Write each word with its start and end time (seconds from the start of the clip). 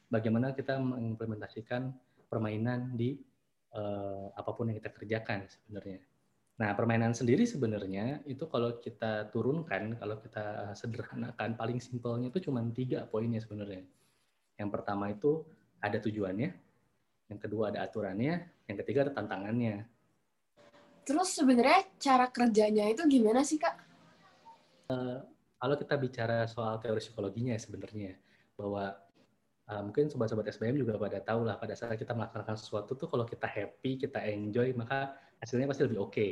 bagaimana 0.07 0.53
kita 0.53 0.77
mengimplementasikan 0.77 1.91
permainan 2.31 2.94
di 2.94 3.17
uh, 3.75 4.30
apa 4.33 4.52
pun 4.53 4.72
yang 4.72 4.77
kita 4.80 4.94
kerjakan 4.94 5.44
sebenarnya. 5.49 5.99
Nah, 6.53 6.69
permainan 6.77 7.17
sendiri 7.17 7.49
sebenarnya 7.49 8.22
itu 8.29 8.45
kalau 8.45 8.77
kita 8.77 9.33
turunkan, 9.33 9.97
kalau 9.97 10.22
kita 10.22 10.77
sederhanakan, 10.77 11.57
paling 11.57 11.81
simpelnya 11.81 12.29
itu 12.29 12.45
cuma 12.45 12.61
tiga 12.69 13.09
poinnya 13.09 13.41
sebenarnya 13.41 13.81
yang 14.57 14.69
pertama 14.69 15.09
itu 15.09 15.41
ada 15.81 15.97
tujuannya, 16.00 16.50
yang 17.31 17.39
kedua 17.41 17.73
ada 17.73 17.83
aturannya, 17.85 18.33
yang 18.69 18.77
ketiga 18.83 19.09
ada 19.09 19.13
tantangannya. 19.17 19.83
Terus 21.03 21.35
sebenarnya 21.35 21.83
cara 21.99 22.31
kerjanya 22.31 22.87
itu 22.87 23.03
gimana 23.07 23.43
sih 23.43 23.59
kak? 23.59 23.75
Uh, 24.87 25.19
kalau 25.59 25.75
kita 25.79 25.95
bicara 25.99 26.47
soal 26.47 26.79
teori 26.79 26.99
psikologinya 26.99 27.55
sebenarnya 27.55 28.19
bahwa 28.55 28.95
uh, 29.67 29.81
mungkin 29.83 30.07
sobat-sobat 30.07 30.47
SBM 30.51 30.79
juga 30.79 30.95
pada 30.99 31.19
tahu 31.19 31.47
lah 31.47 31.59
pada 31.59 31.75
saat 31.75 31.95
kita 31.99 32.15
melaksanakan 32.15 32.55
sesuatu 32.55 32.95
tuh 32.95 33.07
kalau 33.11 33.27
kita 33.27 33.47
happy, 33.47 33.99
kita 33.99 34.23
enjoy 34.23 34.71
maka 34.75 35.15
hasilnya 35.43 35.67
pasti 35.67 35.83
lebih 35.87 35.99
oke. 35.99 36.11
Okay. 36.11 36.31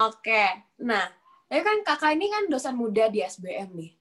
Oke, 0.00 0.22
okay. 0.22 0.48
nah, 0.80 1.10
ya 1.50 1.60
kan 1.60 1.82
kakak 1.82 2.14
ini 2.14 2.30
kan 2.30 2.46
dosen 2.48 2.78
muda 2.78 3.10
di 3.10 3.20
SBM 3.20 3.74
nih 3.74 4.00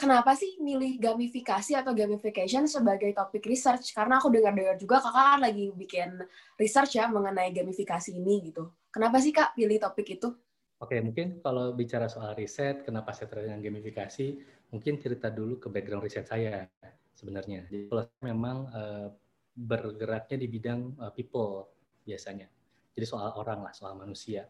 kenapa 0.00 0.32
sih 0.32 0.56
milih 0.56 0.96
gamifikasi 0.96 1.76
atau 1.76 1.92
gamification 1.92 2.64
sebagai 2.64 3.12
topik 3.12 3.44
research? 3.44 3.92
Karena 3.92 4.16
aku 4.16 4.32
dengar-dengar 4.32 4.80
juga 4.80 5.04
kakak 5.04 5.36
kan 5.36 5.40
lagi 5.44 5.68
bikin 5.76 6.16
research 6.56 6.96
ya 6.96 7.04
mengenai 7.12 7.52
gamifikasi 7.52 8.16
ini 8.16 8.48
gitu. 8.48 8.72
Kenapa 8.90 9.22
sih 9.22 9.30
kak 9.30 9.54
pilih 9.54 9.78
topik 9.78 10.18
itu? 10.18 10.28
Oke, 10.80 10.98
mungkin 10.98 11.38
kalau 11.44 11.76
bicara 11.76 12.10
soal 12.10 12.34
riset, 12.34 12.82
kenapa 12.82 13.12
saya 13.14 13.30
tertarik 13.30 13.52
dengan 13.52 13.62
gamifikasi, 13.62 14.26
mungkin 14.72 14.98
cerita 14.98 15.28
dulu 15.30 15.62
ke 15.62 15.68
background 15.70 16.02
riset 16.02 16.26
saya 16.26 16.66
sebenarnya. 17.14 17.68
Jadi 17.68 17.86
kalau 17.86 18.02
saya 18.08 18.22
memang 18.24 18.58
uh, 18.72 19.08
bergeraknya 19.54 20.40
di 20.40 20.48
bidang 20.48 20.96
uh, 20.98 21.12
people 21.12 21.68
biasanya. 22.08 22.48
Jadi 22.96 23.06
soal 23.06 23.36
orang 23.36 23.62
lah, 23.62 23.72
soal 23.76 23.94
manusia. 23.94 24.48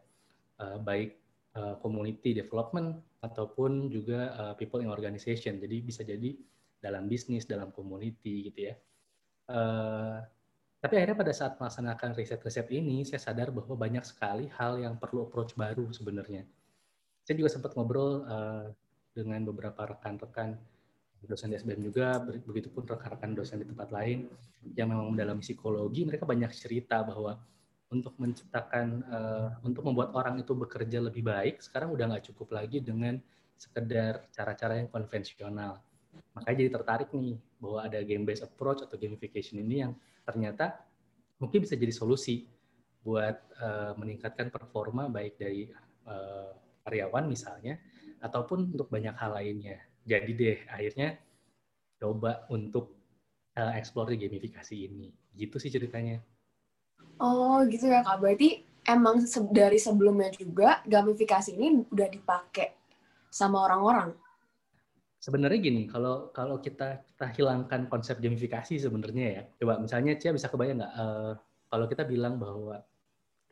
Uh, 0.56 0.78
baik 0.80 1.18
uh, 1.58 1.76
community 1.82 2.30
development 2.32 3.00
ataupun 3.20 3.90
juga 3.90 4.32
uh, 4.38 4.54
people 4.54 4.80
in 4.80 4.88
organization. 4.88 5.58
Jadi 5.58 5.76
bisa 5.82 6.06
jadi 6.06 6.38
dalam 6.80 7.10
bisnis, 7.10 7.44
dalam 7.44 7.74
community 7.74 8.48
gitu 8.48 8.70
ya. 8.70 8.74
Uh, 9.50 10.22
tapi 10.80 10.96
akhirnya 10.96 11.16
pada 11.20 11.32
saat 11.36 11.60
melaksanakan 11.60 12.16
riset-riset 12.16 12.72
ini, 12.72 13.04
saya 13.04 13.20
sadar 13.20 13.52
bahwa 13.52 13.76
banyak 13.76 14.00
sekali 14.00 14.48
hal 14.56 14.80
yang 14.80 14.96
perlu 14.96 15.28
approach 15.28 15.52
baru 15.52 15.92
sebenarnya. 15.92 16.48
Saya 17.20 17.36
juga 17.36 17.52
sempat 17.52 17.76
ngobrol 17.76 18.24
uh, 18.24 18.72
dengan 19.12 19.44
beberapa 19.44 19.92
rekan-rekan 19.92 20.56
dosen 21.28 21.52
di 21.52 21.60
SBM 21.60 21.84
juga, 21.84 22.16
begitupun 22.24 22.88
rekan-rekan 22.88 23.36
dosen 23.36 23.60
di 23.60 23.68
tempat 23.68 23.92
lain 23.92 24.32
yang 24.72 24.88
memang 24.88 25.12
mendalami 25.12 25.44
psikologi, 25.44 26.08
mereka 26.08 26.24
banyak 26.24 26.48
cerita 26.56 27.04
bahwa 27.04 27.36
untuk 27.92 28.16
menciptakan, 28.16 29.04
uh, 29.04 29.48
untuk 29.66 29.84
membuat 29.84 30.16
orang 30.16 30.40
itu 30.40 30.56
bekerja 30.56 31.02
lebih 31.02 31.26
baik, 31.26 31.60
sekarang 31.60 31.92
udah 31.92 32.16
nggak 32.16 32.32
cukup 32.32 32.56
lagi 32.56 32.80
dengan 32.80 33.20
sekedar 33.60 34.32
cara-cara 34.32 34.80
yang 34.80 34.88
konvensional. 34.88 35.84
Makanya 36.34 36.56
jadi 36.66 36.70
tertarik 36.72 37.08
nih 37.12 37.36
bahwa 37.58 37.78
ada 37.84 37.98
game 38.02 38.24
based 38.24 38.46
approach 38.46 38.82
atau 38.86 38.96
gamification 38.96 39.60
ini 39.60 39.84
yang 39.86 39.92
ternyata 40.24 40.80
mungkin 41.42 41.64
bisa 41.64 41.74
jadi 41.74 41.92
solusi 41.92 42.46
buat 43.00 43.36
uh, 43.60 43.92
meningkatkan 43.96 44.52
performa 44.52 45.08
baik 45.08 45.40
dari 45.40 45.72
uh, 46.04 46.52
karyawan 46.84 47.24
misalnya 47.26 47.80
ataupun 48.20 48.76
untuk 48.76 48.92
banyak 48.92 49.16
hal 49.16 49.32
lainnya. 49.36 49.80
Jadi 50.04 50.30
deh 50.36 50.58
akhirnya 50.68 51.16
coba 52.00 52.44
untuk 52.52 52.96
uh, 53.56 53.72
explore 53.76 54.16
gamifikasi 54.16 54.76
ini. 54.76 55.08
Gitu 55.32 55.56
sih 55.56 55.72
ceritanya. 55.72 56.20
Oh 57.20 57.64
gitu 57.68 57.88
ya 57.88 58.04
kak. 58.04 58.20
Berarti 58.20 58.64
emang 58.88 59.24
dari 59.52 59.80
sebelumnya 59.80 60.32
juga 60.32 60.84
gamifikasi 60.84 61.56
ini 61.56 61.84
udah 61.88 62.08
dipakai 62.08 62.76
sama 63.32 63.64
orang-orang? 63.64 64.12
Sebenarnya 65.20 65.60
gini, 65.60 65.84
kalau 65.84 66.32
kalau 66.32 66.64
kita 66.64 67.04
kita 67.04 67.26
hilangkan 67.36 67.92
konsep 67.92 68.16
gamifikasi 68.24 68.80
sebenarnya 68.80 69.26
ya, 69.36 69.42
coba 69.60 69.76
misalnya 69.76 70.16
Cia 70.16 70.32
bisa 70.32 70.48
kebayang 70.48 70.80
nggak 70.80 70.94
uh, 70.96 71.32
kalau 71.68 71.84
kita 71.84 72.08
bilang 72.08 72.40
bahwa 72.40 72.80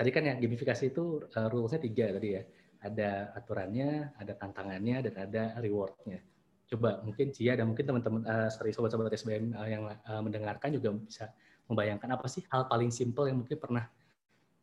tadi 0.00 0.08
kan 0.08 0.24
ya 0.24 0.34
gamifikasi 0.40 0.88
itu 0.88 1.28
uh, 1.28 1.46
rulesnya 1.52 1.84
tiga 1.84 2.08
tadi 2.16 2.40
ya, 2.40 2.42
ada 2.80 3.36
aturannya, 3.36 4.16
ada 4.16 4.32
tantangannya, 4.32 4.96
dan 5.04 5.14
ada 5.28 5.42
rewardnya. 5.60 6.24
Coba 6.72 7.04
mungkin 7.04 7.36
Cia 7.36 7.52
dan 7.52 7.68
mungkin 7.68 7.84
teman-teman, 7.84 8.24
uh, 8.24 8.48
sorry 8.48 8.72
sobat-sobat 8.72 9.12
SBM 9.12 9.52
uh, 9.52 9.68
yang 9.68 9.84
uh, 9.84 10.22
mendengarkan 10.24 10.72
juga 10.72 10.96
bisa 10.96 11.28
membayangkan 11.68 12.16
apa 12.16 12.26
sih 12.32 12.48
hal 12.48 12.64
paling 12.64 12.88
simpel 12.88 13.28
yang 13.28 13.44
mungkin 13.44 13.60
pernah 13.60 13.84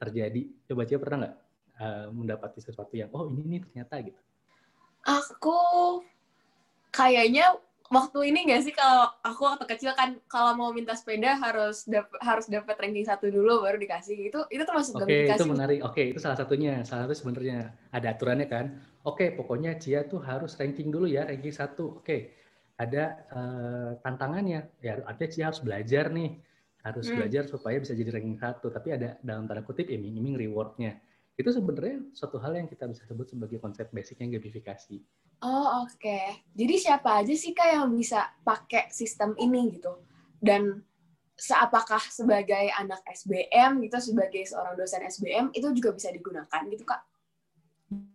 terjadi. 0.01 0.41
Coba 0.65 0.89
Cia 0.89 0.97
pernah 0.97 1.17
nggak 1.21 1.35
uh, 1.79 2.07
mendapati 2.11 2.59
sesuatu 2.63 2.93
yang 2.95 3.11
oh 3.11 3.27
ini 3.31 3.57
nih 3.57 3.59
ternyata 3.67 3.95
gitu 4.01 4.21
Aku 5.05 5.59
kayaknya 6.95 7.59
waktu 7.91 8.33
ini 8.33 8.49
nggak 8.49 8.61
sih 8.65 8.73
kalau 8.73 9.05
aku 9.21 9.45
waktu 9.45 9.65
kecil 9.69 9.91
kan 9.93 10.17
kalau 10.25 10.57
mau 10.57 10.69
minta 10.73 10.97
sepeda 10.97 11.37
harus 11.37 11.85
dap 11.85 12.09
harus 12.17 12.49
dapat 12.49 12.73
ranking 12.81 13.05
satu 13.05 13.29
dulu 13.29 13.61
baru 13.61 13.77
dikasih 13.77 14.33
itu 14.33 14.39
itu 14.49 14.63
termasuk 14.65 14.97
Oke 14.97 15.05
okay, 15.05 15.21
itu 15.29 15.45
menarik. 15.45 15.79
Oke 15.85 15.93
okay, 15.93 16.05
itu 16.15 16.19
salah 16.23 16.39
satunya. 16.39 16.81
Salah 16.81 17.05
satu 17.05 17.13
sebenarnya 17.13 17.75
ada 17.93 18.07
aturannya 18.09 18.47
kan. 18.49 18.65
Oke 19.05 19.29
okay, 19.29 19.37
pokoknya 19.37 19.77
Cia 19.77 20.07
tuh 20.09 20.23
harus 20.25 20.57
ranking 20.57 20.89
dulu 20.89 21.05
ya 21.05 21.29
ranking 21.29 21.53
satu. 21.53 22.01
Oke 22.01 22.05
okay. 22.05 22.21
ada 22.81 23.03
uh, 23.31 23.91
tantangannya 24.01 24.65
ya 24.81 25.05
artinya 25.05 25.29
Cia 25.29 25.45
harus 25.53 25.61
belajar 25.61 26.09
nih 26.09 26.31
harus 26.85 27.09
hmm. 27.09 27.17
belajar 27.17 27.43
supaya 27.49 27.77
bisa 27.77 27.93
jadi 27.93 28.09
ranking 28.09 28.41
satu. 28.41 28.73
Tapi 28.73 28.97
ada 28.97 29.21
dalam 29.21 29.45
tanda 29.45 29.61
kutip 29.61 29.93
iming-iming 29.93 30.41
rewardnya 30.41 30.97
itu 31.35 31.51
sebenarnya 31.51 32.15
suatu 32.15 32.39
hal 32.39 32.55
yang 32.55 32.65
kita 32.65 32.87
bisa 32.87 33.03
sebut 33.03 33.27
sebagai 33.27 33.59
konsep 33.59 33.91
basicnya 33.91 34.39
gamifikasi. 34.39 34.97
Oh 35.43 35.83
oke, 35.83 35.99
okay. 35.99 36.47
jadi 36.55 36.75
siapa 36.79 37.21
aja 37.21 37.35
sih 37.35 37.51
kak 37.51 37.67
yang 37.75 37.91
bisa 37.91 38.33
pakai 38.41 38.87
sistem 38.89 39.35
ini 39.35 39.77
gitu? 39.77 39.99
Dan 40.39 40.79
seapakah 41.35 41.99
sebagai 42.07 42.71
anak 42.79 43.03
SBM 43.11 43.83
gitu, 43.83 43.99
sebagai 43.99 44.47
seorang 44.47 44.79
dosen 44.79 45.03
SBM 45.03 45.51
itu 45.51 45.67
juga 45.75 45.91
bisa 45.91 46.09
digunakan 46.09 46.61
gitu 46.71 46.87
kak? 46.87 47.03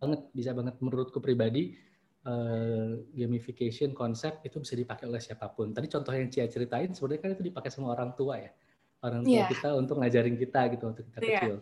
Banget, 0.00 0.20
bisa 0.32 0.50
banget 0.56 0.81
menurutku 0.81 1.20
pribadi 1.20 1.76
uh, 2.25 2.99
gamification 3.12 3.93
konsep 3.93 4.40
itu 4.43 4.56
bisa 4.58 4.75
dipakai 4.75 5.05
oleh 5.05 5.20
siapa 5.20 5.52
pun. 5.52 5.76
Tadi 5.76 5.87
contoh 5.93 6.16
yang 6.16 6.32
Cia 6.32 6.49
ceritain 6.49 6.90
sebenarnya 6.96 7.20
kan 7.20 7.31
itu 7.37 7.44
dipakai 7.52 7.70
sama 7.70 7.93
orang 7.93 8.16
tua 8.16 8.40
ya, 8.40 8.50
orang 9.05 9.23
tua 9.28 9.44
yeah. 9.44 9.49
kita 9.49 9.69
untuk 9.76 10.00
ngajarin 10.00 10.37
kita 10.40 10.61
gitu 10.73 10.82
waktu 10.88 11.02
kita 11.05 11.19
yeah. 11.20 11.31
kecil 11.37 11.56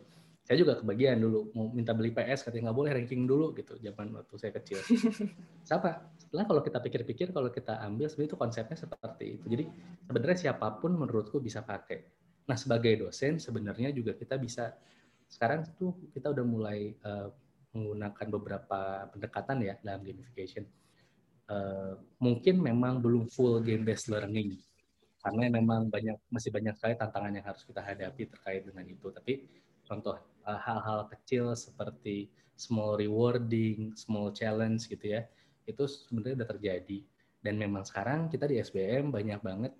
saya 0.48 0.64
juga 0.64 0.80
kebagian 0.80 1.20
dulu 1.20 1.52
mau 1.52 1.68
minta 1.68 1.92
beli 1.92 2.08
PS 2.08 2.48
katanya 2.48 2.72
nggak 2.72 2.78
boleh 2.80 2.90
ranking 2.96 3.28
dulu 3.28 3.52
gitu 3.52 3.76
zaman 3.84 4.16
waktu 4.16 4.34
saya 4.40 4.56
kecil. 4.56 4.80
Siapa? 5.68 6.08
Setelah 6.16 6.48
kalau 6.48 6.64
kita 6.64 6.80
pikir-pikir 6.80 7.36
kalau 7.36 7.52
kita 7.52 7.76
ambil 7.84 8.08
sebenarnya 8.08 8.32
itu 8.32 8.38
konsepnya 8.40 8.76
seperti 8.80 9.24
itu. 9.36 9.44
Jadi 9.44 9.64
sebenarnya 10.08 10.38
siapa 10.48 10.80
pun 10.80 10.96
menurutku 10.96 11.36
bisa 11.36 11.60
pakai. 11.60 12.00
Nah 12.48 12.56
sebagai 12.56 12.96
dosen 12.96 13.36
sebenarnya 13.36 13.92
juga 13.92 14.16
kita 14.16 14.40
bisa 14.40 14.72
sekarang 15.28 15.68
tuh 15.76 15.92
kita 16.16 16.32
udah 16.32 16.44
mulai 16.48 16.96
uh, 17.04 17.28
menggunakan 17.76 18.26
beberapa 18.32 19.04
pendekatan 19.12 19.68
ya 19.68 19.76
dalam 19.84 20.00
gamification. 20.00 20.64
Uh, 21.44 21.92
mungkin 22.24 22.64
memang 22.64 23.04
belum 23.04 23.28
full 23.28 23.60
game 23.60 23.84
based 23.84 24.08
learning 24.08 24.56
karena 25.20 25.60
memang 25.60 25.92
banyak 25.92 26.16
masih 26.32 26.48
banyak 26.48 26.72
sekali 26.76 26.96
tantangan 26.96 27.32
yang 27.36 27.44
harus 27.44 27.68
kita 27.68 27.84
hadapi 27.84 28.32
terkait 28.32 28.64
dengan 28.64 28.84
itu. 28.88 29.12
Tapi 29.12 29.44
contoh 29.88 30.20
uh, 30.44 30.60
hal-hal 30.60 31.08
kecil 31.08 31.56
seperti 31.56 32.28
small 32.58 33.00
rewarding, 33.00 33.96
small 33.96 34.34
challenge 34.36 34.84
gitu 34.90 35.16
ya, 35.16 35.24
itu 35.64 35.88
sebenarnya 35.88 36.44
udah 36.44 36.48
terjadi. 36.52 36.98
Dan 37.38 37.54
memang 37.56 37.86
sekarang 37.86 38.28
kita 38.28 38.44
di 38.50 38.60
SBM 38.60 39.14
banyak 39.14 39.40
banget 39.40 39.72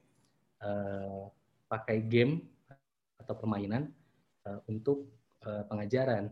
uh, 0.64 1.28
pakai 1.68 2.06
game 2.06 2.40
atau 3.18 3.34
permainan 3.36 3.90
uh, 4.46 4.62
untuk 4.70 5.10
uh, 5.44 5.66
pengajaran. 5.66 6.30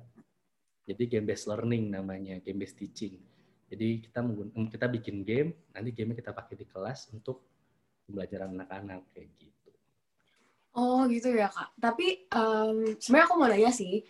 Jadi 0.87 1.03
game 1.11 1.27
based 1.27 1.51
learning 1.51 1.91
namanya, 1.91 2.39
game 2.39 2.63
based 2.63 2.79
teaching. 2.79 3.19
Jadi 3.67 4.07
kita 4.07 4.23
kita 4.71 4.87
bikin 4.87 5.27
game, 5.27 5.51
nanti 5.75 5.91
game 5.91 6.15
kita 6.15 6.31
pakai 6.31 6.55
di 6.55 6.63
kelas 6.71 7.11
untuk 7.11 7.43
pembelajaran 8.07 8.55
anak-anak 8.55 9.03
kayak 9.11 9.35
gitu. 9.35 9.56
Oh 10.77 11.09
gitu 11.09 11.33
ya 11.33 11.49
kak. 11.49 11.73
Tapi 11.81 12.29
um, 12.37 13.01
sebenarnya 13.01 13.27
aku 13.27 13.35
mau 13.41 13.49
nanya 13.49 13.73
sih, 13.73 14.05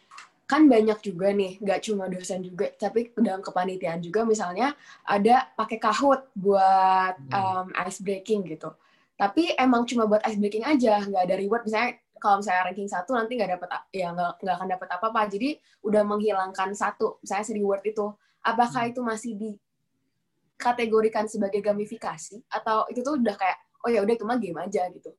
kan 0.50 0.66
banyak 0.66 0.98
juga 0.98 1.30
nih, 1.30 1.62
nggak 1.62 1.80
cuma 1.86 2.10
dosen 2.10 2.42
juga, 2.42 2.66
tapi 2.74 3.14
dalam 3.14 3.38
kepanitiaan 3.38 4.02
juga 4.02 4.26
misalnya 4.26 4.74
ada 5.06 5.46
pakai 5.54 5.78
kahut 5.78 6.26
buat 6.34 7.14
um, 7.30 7.70
ice 7.86 8.02
breaking 8.02 8.50
gitu. 8.50 8.74
Tapi 9.14 9.54
emang 9.54 9.86
cuma 9.86 10.10
buat 10.10 10.18
ice 10.26 10.38
breaking 10.42 10.66
aja, 10.66 11.06
nggak 11.06 11.22
ada 11.30 11.34
reward. 11.38 11.62
Misalnya 11.70 12.02
kalau 12.18 12.42
misalnya 12.42 12.62
ranking 12.66 12.90
satu 12.90 13.14
nanti 13.14 13.38
nggak 13.38 13.50
dapat 13.58 13.68
ya 13.94 14.10
nggak 14.10 14.54
akan 14.58 14.68
dapat 14.74 14.88
apa-apa. 14.90 15.20
Jadi 15.30 15.54
udah 15.86 16.02
menghilangkan 16.02 16.74
satu, 16.74 17.22
misalnya 17.22 17.44
si 17.46 17.52
reward 17.54 17.86
itu. 17.86 18.10
Apakah 18.42 18.86
hmm. 18.86 18.90
itu 18.90 19.00
masih 19.06 19.32
dikategorikan 19.38 21.30
sebagai 21.30 21.62
gamifikasi 21.62 22.42
atau 22.50 22.90
itu 22.90 23.06
tuh 23.06 23.22
udah 23.22 23.38
kayak 23.38 23.58
oh 23.86 23.90
ya 23.90 24.02
udah 24.02 24.14
itu 24.18 24.26
mah 24.26 24.38
game 24.38 24.58
aja 24.62 24.86
gitu. 24.90 25.14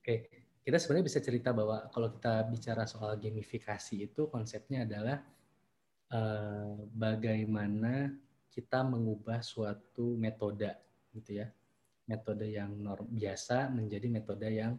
Oke, 0.00 0.39
kita 0.70 0.78
sebenarnya 0.78 1.10
bisa 1.10 1.18
cerita 1.18 1.50
bahwa 1.50 1.90
kalau 1.90 2.14
kita 2.14 2.46
bicara 2.46 2.86
soal 2.86 3.18
gamifikasi 3.18 4.06
itu 4.06 4.30
konsepnya 4.30 4.86
adalah 4.86 5.18
uh, 6.14 6.78
bagaimana 6.94 8.14
kita 8.54 8.86
mengubah 8.86 9.42
suatu 9.42 10.14
metode 10.14 10.70
gitu 11.10 11.42
ya, 11.42 11.50
metode 12.06 12.46
yang 12.54 12.70
norm 12.78 13.02
biasa 13.10 13.66
menjadi 13.66 14.06
metode 14.14 14.46
yang 14.46 14.78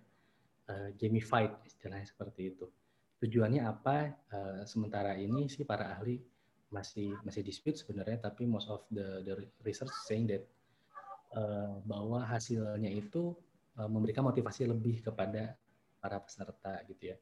uh, 0.72 0.96
gamified 0.96 1.60
istilahnya 1.68 2.08
seperti 2.08 2.56
itu. 2.56 2.72
Tujuannya 3.20 3.68
apa? 3.68 4.16
Uh, 4.32 4.64
sementara 4.64 5.20
ini 5.20 5.52
sih 5.52 5.68
para 5.68 5.92
ahli 5.92 6.24
masih 6.72 7.20
masih 7.28 7.44
dispute 7.44 7.76
sebenarnya, 7.84 8.32
tapi 8.32 8.48
most 8.48 8.72
of 8.72 8.88
the 8.88 9.28
the 9.28 9.36
research 9.68 9.92
saying 10.08 10.24
that 10.24 10.48
bahwa 11.88 12.28
hasilnya 12.28 12.92
itu 12.92 13.32
memberikan 13.76 14.20
motivasi 14.28 14.68
lebih 14.68 15.00
kepada 15.00 15.56
para 16.02 16.18
peserta 16.18 16.82
gitu 16.90 17.14
ya. 17.14 17.18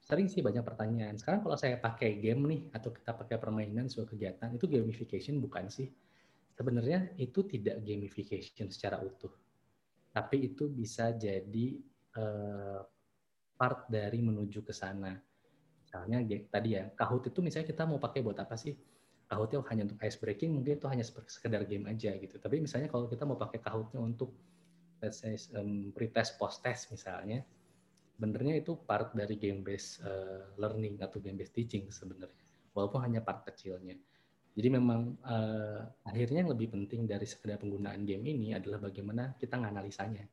Sering 0.00 0.28
sih 0.28 0.40
banyak 0.40 0.64
pertanyaan. 0.64 1.16
Sekarang 1.20 1.44
kalau 1.44 1.56
saya 1.56 1.76
pakai 1.80 2.20
game 2.20 2.42
nih 2.48 2.60
atau 2.72 2.92
kita 2.92 3.12
pakai 3.12 3.36
permainan 3.36 3.88
sebuah 3.88 4.08
kegiatan 4.16 4.48
itu 4.52 4.64
gamification 4.68 5.40
bukan 5.40 5.68
sih? 5.68 5.88
Sebenarnya 6.56 7.12
itu 7.20 7.44
tidak 7.44 7.84
gamification 7.84 8.68
secara 8.72 9.00
utuh. 9.00 9.32
Tapi 10.12 10.52
itu 10.52 10.68
bisa 10.68 11.12
jadi 11.12 11.66
uh, 12.20 12.80
part 13.56 13.88
dari 13.88 14.20
menuju 14.20 14.60
ke 14.64 14.72
sana. 14.72 15.12
Misalnya 15.84 16.20
tadi 16.52 16.76
ya, 16.76 16.88
Kahoot 16.92 17.32
itu 17.32 17.40
misalnya 17.40 17.68
kita 17.68 17.84
mau 17.88 18.00
pakai 18.00 18.20
buat 18.20 18.38
apa 18.38 18.56
sih? 18.56 18.76
Kahootnya 19.24 19.64
hanya 19.72 19.82
untuk 19.88 19.98
ice 20.04 20.20
breaking 20.20 20.60
mungkin 20.60 20.76
itu 20.76 20.86
hanya 20.86 21.04
sekedar 21.04 21.64
game 21.64 21.88
aja 21.88 22.12
gitu 22.12 22.36
tapi 22.36 22.60
misalnya 22.60 22.92
kalau 22.92 23.08
kita 23.08 23.24
mau 23.24 23.40
pakai 23.40 23.58
Kahootnya 23.64 24.00
untuk 24.04 24.36
let's 25.00 25.24
say 25.24 25.34
um, 25.56 25.90
pretest 25.96 26.36
post 26.36 26.60
test 26.60 26.92
misalnya 26.92 27.40
sebenarnya 28.14 28.62
itu 28.62 28.78
part 28.86 29.10
dari 29.12 29.34
game 29.34 29.66
based 29.66 30.00
uh, 30.06 30.54
learning 30.56 31.02
atau 31.02 31.18
game 31.18 31.38
based 31.38 31.54
teaching 31.54 31.90
sebenarnya 31.90 32.30
walaupun 32.72 33.02
hanya 33.02 33.20
part 33.20 33.42
kecilnya 33.42 33.98
jadi 34.54 34.70
memang 34.70 35.18
uh, 35.26 35.82
akhirnya 36.06 36.46
yang 36.46 36.52
lebih 36.54 36.70
penting 36.70 37.10
dari 37.10 37.26
sekedar 37.26 37.58
penggunaan 37.58 38.06
game 38.06 38.22
ini 38.22 38.54
adalah 38.54 38.78
bagaimana 38.78 39.34
kita 39.36 39.58
menganalisanya 39.58 40.30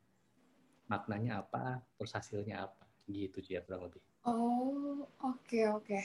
maknanya 0.86 1.42
apa 1.42 1.82
terus 1.98 2.14
hasilnya 2.14 2.70
apa 2.70 2.86
gitu 3.10 3.42
sih 3.42 3.58
ya 3.58 3.66
kurang 3.66 3.90
lebih 3.90 4.02
oh 4.30 5.04
oke 5.26 5.42
okay, 5.42 5.66
oke 5.68 5.84
okay. 5.90 6.04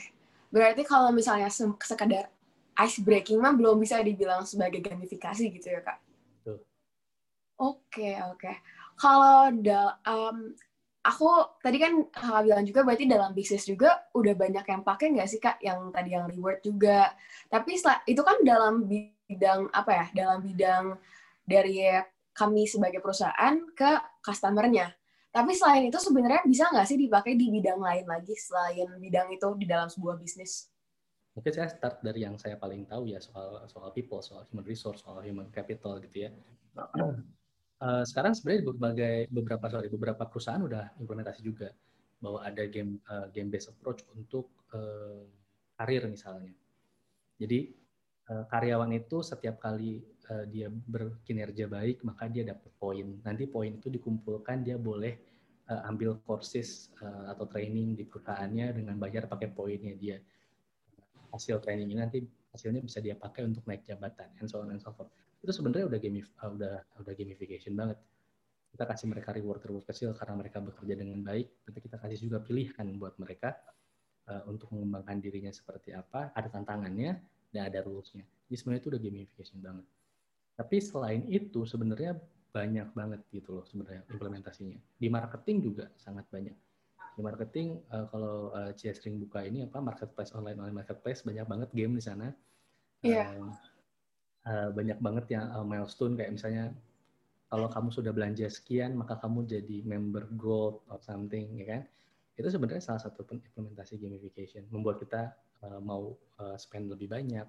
berarti 0.49 0.81
kalau 0.81 1.13
misalnya 1.13 1.47
sekedar 1.53 2.33
ice 2.77 3.01
breaking 3.01 3.41
mah 3.41 3.53
belum 3.57 3.81
bisa 3.81 3.97
dibilang 4.05 4.45
sebagai 4.45 4.85
gamifikasi 4.85 5.49
gitu 5.49 5.67
ya 5.73 5.81
kak. 5.81 5.97
Oke 6.45 6.61
oke. 7.57 7.81
Okay, 7.89 8.13
okay. 8.21 8.55
Kalau 8.97 9.49
um, 10.05 10.37
aku 11.07 11.57
tadi 11.63 11.79
kan 11.79 11.93
kakak 12.11 12.43
bilang 12.43 12.65
juga 12.67 12.83
berarti 12.83 13.07
dalam 13.07 13.31
bisnis 13.31 13.63
juga 13.63 14.11
udah 14.11 14.33
banyak 14.35 14.65
yang 14.67 14.81
pakai 14.83 15.15
nggak 15.15 15.29
sih 15.31 15.39
kak 15.39 15.57
yang 15.63 15.87
tadi 15.95 16.11
yang 16.11 16.27
reward 16.27 16.59
juga. 16.59 17.15
Tapi 17.47 17.79
itu 18.11 18.21
kan 18.21 18.37
dalam 18.43 18.83
bidang 18.83 19.71
apa 19.71 19.91
ya? 19.95 20.05
Dalam 20.11 20.43
bidang 20.43 20.99
dari 21.47 21.87
kami 22.35 22.67
sebagai 22.67 22.99
perusahaan 22.99 23.55
ke 23.71 23.91
customernya. 24.19 24.91
Tapi 25.31 25.55
selain 25.55 25.87
itu 25.87 25.97
sebenarnya 25.97 26.43
bisa 26.43 26.67
nggak 26.67 26.87
sih 26.87 26.99
dipakai 26.99 27.39
di 27.39 27.47
bidang 27.49 27.79
lain 27.79 28.05
lagi 28.05 28.35
selain 28.35 28.91
bidang 28.99 29.31
itu 29.31 29.47
di 29.55 29.65
dalam 29.65 29.87
sebuah 29.87 30.19
bisnis? 30.19 30.67
mungkin 31.37 31.53
saya 31.53 31.69
start 31.69 32.01
dari 32.01 32.25
yang 32.25 32.33
saya 32.41 32.57
paling 32.57 32.89
tahu 32.89 33.13
ya 33.13 33.21
soal 33.21 33.61
soal 33.69 33.93
people, 33.93 34.17
soal 34.25 34.41
human 34.49 34.65
resource, 34.65 35.05
soal 35.05 35.21
human 35.21 35.45
capital 35.53 36.01
gitu 36.01 36.25
ya. 36.25 36.33
Uh, 37.77 38.01
sekarang 38.01 38.33
sebenarnya 38.33 38.73
berbagai 38.73 39.17
beberapa 39.29 39.65
sorry 39.69 39.87
beberapa 39.93 40.25
perusahaan 40.25 40.61
udah 40.65 40.97
implementasi 40.97 41.45
juga 41.45 41.69
bahwa 42.17 42.41
ada 42.41 42.65
game 42.65 42.97
uh, 43.05 43.29
game 43.29 43.53
based 43.53 43.69
approach 43.69 44.01
untuk 44.17 44.49
uh, 44.73 45.21
karir 45.77 46.09
misalnya. 46.09 46.49
Jadi 47.37 47.69
uh, 48.33 48.49
karyawan 48.49 48.89
itu 48.97 49.21
setiap 49.21 49.61
kali 49.61 50.01
uh, 50.33 50.49
dia 50.49 50.73
berkinerja 50.73 51.69
baik 51.69 52.01
maka 52.01 52.25
dia 52.25 52.49
dapat 52.49 52.73
poin. 52.81 53.21
Nanti 53.21 53.45
poin 53.45 53.69
itu 53.69 53.93
dikumpulkan 53.93 54.65
dia 54.65 54.81
boleh 54.81 55.13
uh, 55.69 55.81
ambil 55.85 56.17
courses 56.25 56.89
uh, 57.03 57.29
atau 57.29 57.45
training 57.45 57.93
di 57.93 58.09
perusahaannya 58.09 58.73
dengan 58.73 58.95
bayar 58.97 59.29
pakai 59.29 59.53
poinnya 59.53 59.93
dia 59.93 60.17
hasil 61.31 61.59
training 61.59 61.91
ini 61.91 61.99
nanti 61.99 62.19
hasilnya 62.55 62.81
bisa 62.81 63.03
dia 63.03 63.13
pakai 63.13 63.45
untuk 63.45 63.67
naik 63.67 63.83
jabatan 63.83 64.31
and 64.39 64.47
so 64.47 64.63
on 64.63 64.71
and 64.71 64.81
so 64.81 64.89
forth 64.95 65.11
itu 65.41 65.51
sebenarnya 65.53 65.85
udah 65.85 65.99
gamif 66.01 66.27
uh, 66.41 66.49
udah 66.53 66.73
udah 67.03 67.13
gamification 67.13 67.77
banget. 67.77 67.97
Kita 68.73 68.83
kasih 68.83 69.07
mereka 69.09 69.33
reward 69.33 69.63
reward 69.63 69.85
kecil 69.87 70.13
karena 70.13 70.35
mereka 70.37 70.61
bekerja 70.61 70.93
dengan 70.97 71.23
baik. 71.23 71.65
Tapi 71.65 71.77
kita 71.81 71.97
kasih 72.01 72.17
juga 72.29 72.37
pilihan 72.43 72.87
buat 72.97 73.15
mereka 73.17 73.57
uh, 74.29 74.43
untuk 74.49 74.73
mengembangkan 74.73 75.17
dirinya 75.21 75.53
seperti 75.53 75.93
apa. 75.93 76.33
Ada 76.33 76.51
tantangannya 76.51 77.17
dan 77.53 77.61
ada 77.71 77.79
rulesnya. 77.81 78.25
Jadi 78.47 78.55
sebenarnya 78.59 78.81
itu 78.81 78.89
udah 78.91 79.01
gamification 79.01 79.57
banget. 79.63 79.85
Tapi 80.57 80.75
selain 80.81 81.21
itu 81.29 81.63
sebenarnya 81.63 82.17
banyak 82.49 82.89
banget 82.97 83.21
gitu 83.29 83.61
loh 83.61 83.65
sebenarnya 83.69 84.01
implementasinya. 84.09 84.77
Di 84.97 85.07
marketing 85.07 85.57
juga 85.61 85.85
sangat 86.01 86.25
banyak. 86.33 86.55
Di 87.17 87.21
marketing 87.21 87.81
uh, 87.93 88.05
kalau 88.09 88.53
uh, 88.53 88.71
Cia 88.73 88.93
sering 88.93 89.21
buka 89.21 89.45
ini 89.45 89.65
apa 89.65 89.77
marketplace 89.81 90.33
online 90.33 90.57
online 90.57 90.81
marketplace 90.81 91.21
banyak 91.21 91.45
banget 91.45 91.69
game 91.73 91.93
di 91.97 92.03
sana. 92.03 92.33
Yeah. 93.05 93.29
Iya. 93.37 93.76
Uh, 94.47 94.69
banyak 94.71 94.97
banget 95.03 95.25
yang 95.35 95.51
uh, 95.51 95.67
milestone 95.67 96.15
kayak 96.15 96.31
misalnya 96.31 96.71
kalau 97.51 97.67
kamu 97.67 97.91
sudah 97.91 98.11
belanja 98.15 98.47
sekian 98.47 98.95
maka 98.95 99.19
kamu 99.19 99.43
jadi 99.43 99.83
member 99.83 100.27
gold 100.39 100.83
or 100.87 100.99
something 101.03 101.59
ya 101.59 101.67
kan 101.67 101.81
itu 102.37 102.47
sebenarnya 102.47 102.83
salah 102.83 103.01
satu 103.01 103.27
implementasi 103.27 103.99
gamification 103.99 104.63
membuat 104.71 105.03
kita 105.03 105.35
uh, 105.67 105.79
mau 105.83 106.15
uh, 106.39 106.55
spend 106.55 106.87
lebih 106.87 107.11
banyak 107.11 107.45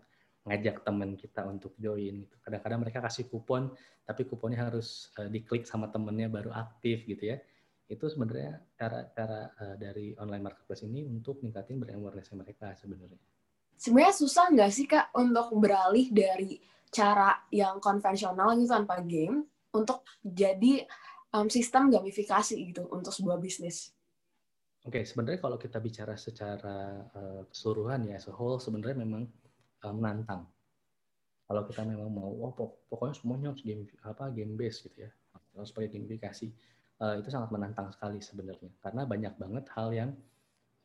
ngajak 0.48 0.80
teman 0.80 1.12
kita 1.12 1.44
untuk 1.44 1.76
join 1.76 2.24
gitu. 2.24 2.36
Kadang-kadang 2.40 2.80
mereka 2.80 3.04
kasih 3.04 3.28
kupon, 3.28 3.68
tapi 4.08 4.24
kuponnya 4.24 4.64
harus 4.64 5.12
uh, 5.20 5.28
diklik 5.28 5.68
sama 5.68 5.92
temennya 5.92 6.32
baru 6.32 6.56
aktif 6.56 7.04
gitu 7.04 7.36
ya 7.36 7.38
itu 7.88 8.04
sebenarnya 8.04 8.60
cara-cara 8.76 9.48
uh, 9.56 9.76
dari 9.80 10.12
online 10.20 10.44
marketplace 10.44 10.84
ini 10.84 11.08
untuk 11.08 11.40
meningkatin 11.40 11.80
brand 11.80 11.96
awareness 11.96 12.28
mereka 12.36 12.76
sebenarnya. 12.76 13.16
Sebenarnya 13.78 14.14
susah 14.14 14.50
nggak 14.50 14.72
sih 14.74 14.86
kak 14.90 15.14
untuk 15.14 15.54
beralih 15.54 16.10
dari 16.10 16.58
cara 16.90 17.46
yang 17.54 17.78
konvensional 17.78 18.58
gitu 18.58 18.74
tanpa 18.74 18.98
game 19.06 19.46
untuk 19.70 20.02
jadi 20.20 20.82
um, 21.30 21.46
sistem 21.46 21.86
gamifikasi 21.86 22.58
gitu 22.58 22.90
untuk 22.90 23.14
sebuah 23.14 23.38
bisnis? 23.38 23.94
Oke, 24.82 25.00
okay, 25.00 25.04
sebenarnya 25.06 25.38
kalau 25.38 25.58
kita 25.60 25.78
bicara 25.78 26.18
secara 26.18 27.06
uh, 27.12 27.42
keseluruhan 27.46 28.08
ya, 28.08 28.18
whole 28.34 28.58
sebenarnya 28.58 29.04
memang 29.04 29.30
uh, 29.86 29.94
menantang. 29.94 30.42
Kalau 31.46 31.62
kita 31.64 31.86
memang 31.86 32.10
mau, 32.12 32.28
oh 32.28 32.52
pokoknya 32.90 33.14
semuanya 33.16 33.46
harus 33.54 33.64
game 33.64 33.86
apa 34.04 34.28
game 34.34 34.58
base 34.58 34.84
gitu 34.84 35.08
ya, 35.08 35.10
harus 35.56 35.70
pakai 35.72 35.88
gamifikasi 35.92 36.50
uh, 37.02 37.14
itu 37.18 37.28
sangat 37.30 37.50
menantang 37.54 37.90
sekali 37.94 38.18
sebenarnya 38.22 38.70
karena 38.82 39.02
banyak 39.06 39.34
banget 39.38 39.64
hal 39.74 39.88
yang 39.94 40.10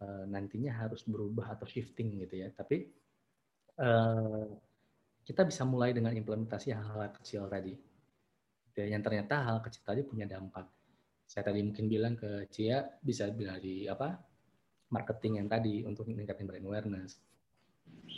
uh, 0.04 0.28
nantinya 0.28 0.76
harus 0.84 1.08
berubah 1.08 1.56
atau 1.56 1.64
shifting 1.64 2.20
gitu 2.20 2.44
ya 2.44 2.52
tapi 2.52 2.92
uh, 3.80 4.46
kita 5.24 5.48
bisa 5.48 5.64
mulai 5.64 5.96
dengan 5.96 6.12
implementasi 6.12 6.76
hal-hal 6.76 7.16
kecil 7.16 7.48
tadi. 7.48 7.74
Dan 8.76 9.00
yang 9.00 9.04
ternyata 9.06 9.40
hal 9.40 9.58
kecil 9.64 9.84
tadi 9.88 10.02
punya 10.04 10.28
dampak. 10.28 10.68
Saya 11.24 11.48
tadi 11.48 11.64
mungkin 11.64 11.88
bilang 11.88 12.14
ke 12.20 12.52
Cia 12.52 12.84
bisa 13.00 13.32
dari 13.32 13.88
apa 13.88 14.12
marketing 14.92 15.42
yang 15.42 15.50
tadi 15.50 15.82
untuk 15.88 16.06
meningkatkan 16.12 16.46
brand 16.46 16.68
awareness 16.68 17.18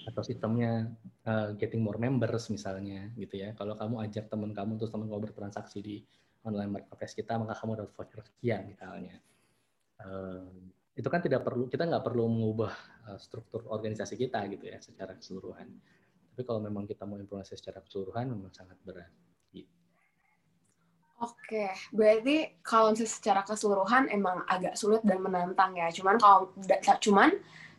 atau 0.09 0.21
sistemnya 0.25 0.89
uh, 1.29 1.53
getting 1.55 1.79
more 1.85 2.01
members 2.01 2.49
misalnya 2.49 3.13
gitu 3.13 3.37
ya. 3.37 3.53
Kalau 3.53 3.77
kamu 3.77 4.01
ajak 4.09 4.25
teman 4.27 4.51
kamu 4.51 4.81
terus 4.81 4.91
teman 4.91 5.07
kamu 5.07 5.21
bertransaksi 5.29 5.79
di 5.85 6.01
online 6.41 6.81
marketplace 6.81 7.13
kita 7.13 7.37
maka 7.37 7.53
kamu 7.61 7.85
dapat 7.85 7.91
voucher 7.93 8.21
sekian 8.25 8.65
misalnya. 8.65 9.15
Uh, 10.01 10.49
itu 10.95 11.07
kan 11.11 11.19
tidak 11.19 11.43
perlu 11.43 11.67
kita 11.67 11.83
nggak 11.83 12.03
perlu 12.07 12.31
mengubah 12.31 12.71
uh, 13.11 13.19
struktur 13.19 13.67
organisasi 13.67 14.15
kita 14.15 14.47
gitu 14.47 14.71
ya 14.71 14.79
secara 14.79 15.11
keseluruhan. 15.11 15.67
Tapi 16.31 16.41
kalau 16.47 16.63
memang 16.63 16.87
kita 16.87 17.03
mau 17.03 17.19
implementasi 17.19 17.59
secara 17.59 17.83
keseluruhan 17.83 18.31
memang 18.31 18.51
sangat 18.55 18.79
berat. 18.83 19.11
Gitu. 19.51 19.71
Oke, 21.19 21.71
berarti 21.95 22.59
kalau 22.63 22.91
secara 22.95 23.43
keseluruhan 23.43 24.11
emang 24.11 24.43
agak 24.47 24.75
sulit 24.75 25.03
dan 25.03 25.19
menantang 25.19 25.75
ya. 25.75 25.87
Cuman 25.91 26.19
kalau 26.19 26.51
cuman 26.99 27.31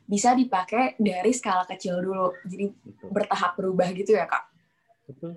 bisa 0.07 0.33
dipakai 0.33 0.97
dari 0.97 1.33
skala 1.33 1.67
kecil 1.69 2.01
dulu. 2.01 2.33
Jadi 2.47 2.73
Betul. 2.73 3.09
bertahap 3.13 3.59
berubah 3.59 3.89
gitu 3.93 4.17
ya, 4.17 4.25
Kak? 4.25 4.45
Betul. 5.11 5.33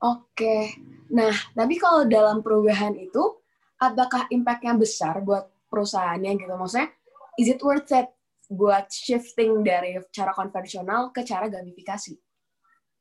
Oke. 0.00 0.80
Nah, 1.12 1.34
tapi 1.52 1.76
kalau 1.76 2.08
dalam 2.08 2.40
perubahan 2.40 2.96
itu, 2.96 3.36
apakah 3.76 4.26
impact-nya 4.32 4.74
besar 4.80 5.20
buat 5.20 5.49
perusahaannya 5.70 6.36
gitu? 6.36 6.52
Maksudnya, 6.58 6.90
is 7.38 7.48
it 7.48 7.62
worth 7.62 7.94
it 7.94 8.10
buat 8.50 8.90
shifting 8.90 9.62
dari 9.62 9.94
cara 10.10 10.34
konvensional 10.34 11.14
ke 11.14 11.22
cara 11.22 11.46
gamifikasi? 11.46 12.18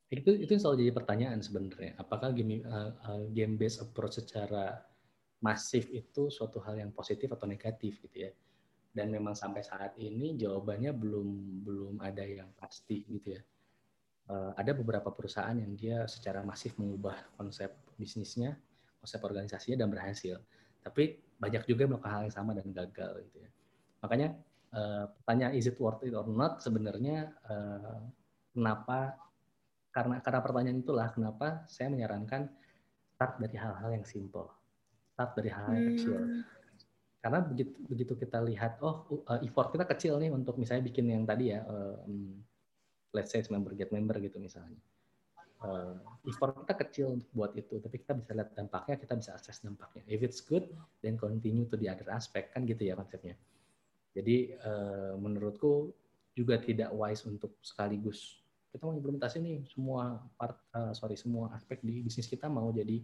Itu 0.10 0.32
itu 0.38 0.54
selalu 0.58 0.86
jadi 0.86 0.94
pertanyaan 0.94 1.42
sebenarnya. 1.42 1.98
Apakah 1.98 2.34
game 2.34 2.62
uh, 2.66 2.94
uh, 3.10 3.26
game 3.34 3.58
based 3.58 3.82
approach 3.82 4.22
secara 4.22 4.80
masif 5.42 5.90
itu 5.90 6.30
suatu 6.30 6.62
hal 6.62 6.78
yang 6.78 6.94
positif 6.94 7.34
atau 7.34 7.50
negatif 7.50 7.98
gitu 8.06 8.30
ya? 8.30 8.32
dan 8.90 9.14
memang 9.14 9.38
sampai 9.38 9.62
saat 9.62 9.94
ini 10.02 10.34
jawabannya 10.34 10.92
belum 10.92 11.28
belum 11.64 11.96
ada 12.02 12.26
yang 12.26 12.50
pasti 12.58 13.06
gitu 13.06 13.38
ya. 13.38 13.42
Uh, 14.30 14.54
ada 14.60 14.78
beberapa 14.78 15.10
perusahaan 15.10 15.58
yang 15.58 15.74
dia 15.74 16.06
secara 16.06 16.46
masif 16.46 16.78
mengubah 16.78 17.18
konsep 17.34 17.74
bisnisnya, 17.98 18.58
konsep 19.02 19.22
organisasinya 19.26 19.86
dan 19.86 19.90
berhasil. 19.90 20.38
Tapi 20.83 21.19
banyak 21.39 21.63
juga 21.67 21.88
yang 21.88 21.91
melakukan 21.95 22.13
hal 22.13 22.21
yang 22.27 22.36
sama 22.36 22.51
dan 22.55 22.67
gagal 22.71 23.12
gitu 23.29 23.38
ya. 23.39 23.50
Makanya 24.03 24.27
uh, 24.75 25.05
pertanyaan 25.21 25.53
is 25.55 25.67
it 25.67 25.77
worth 25.79 26.03
it 26.03 26.15
or 26.15 26.27
not? 26.27 26.59
Sebenarnya 26.59 27.31
uh, 27.48 28.00
kenapa? 28.51 29.15
Karena 29.89 30.21
karena 30.21 30.39
pertanyaan 30.43 30.79
itulah 30.83 31.07
kenapa 31.12 31.63
saya 31.65 31.89
menyarankan 31.89 32.51
start 33.15 33.41
dari 33.41 33.57
hal-hal 33.57 33.89
yang 33.95 34.05
simple. 34.05 34.48
Start 35.15 35.31
dari 35.36 35.50
hal-hal 35.51 35.74
yang 35.75 35.88
kecil. 35.95 36.15
Hmm. 36.15 36.43
Karena 37.19 37.39
begitu 37.43 37.75
begitu 37.83 38.13
kita 38.15 38.39
lihat 38.43 38.79
oh 38.79 39.24
uh, 39.27 39.39
effort 39.43 39.75
kita 39.75 39.83
kecil 39.83 40.15
nih 40.24 40.31
untuk 40.31 40.55
misalnya 40.55 40.88
bikin 40.88 41.12
yang 41.12 41.27
tadi 41.27 41.51
ya 41.51 41.67
um, 41.67 42.39
let's 43.12 43.33
say 43.33 43.43
member 43.51 43.75
get 43.75 43.91
member 43.91 44.15
gitu 44.24 44.39
misalnya 44.39 44.79
uh, 45.63 45.96
effort 46.28 46.63
kita 46.63 46.74
kecil 46.86 47.06
untuk 47.20 47.30
buat 47.32 47.51
itu 47.56 47.80
tapi 47.80 48.01
kita 48.01 48.13
bisa 48.18 48.32
lihat 48.36 48.51
dampaknya 48.56 48.96
kita 49.00 49.13
bisa 49.18 49.32
akses 49.36 49.63
dampaknya. 49.63 50.04
If 50.08 50.24
it's 50.24 50.39
good 50.44 50.68
then 51.04 51.16
continue 51.16 51.68
to 51.68 51.75
the 51.75 51.88
other 51.92 52.08
aspect 52.12 52.56
kan 52.56 52.68
gitu 52.68 52.88
ya 52.88 53.00
konsepnya. 53.00 53.36
Jadi 54.13 54.58
uh, 54.66 55.16
menurutku 55.20 55.94
juga 56.34 56.58
tidak 56.60 56.92
wise 56.96 57.24
untuk 57.28 57.60
sekaligus 57.63 58.39
kita 58.70 58.86
mau 58.86 58.94
implementasi 58.94 59.42
nih 59.42 59.66
semua 59.66 60.22
part 60.38 60.54
uh, 60.78 60.94
sorry 60.94 61.18
semua 61.18 61.50
aspek 61.58 61.82
di 61.82 62.06
bisnis 62.06 62.30
kita 62.30 62.46
mau 62.46 62.70
jadi 62.70 63.01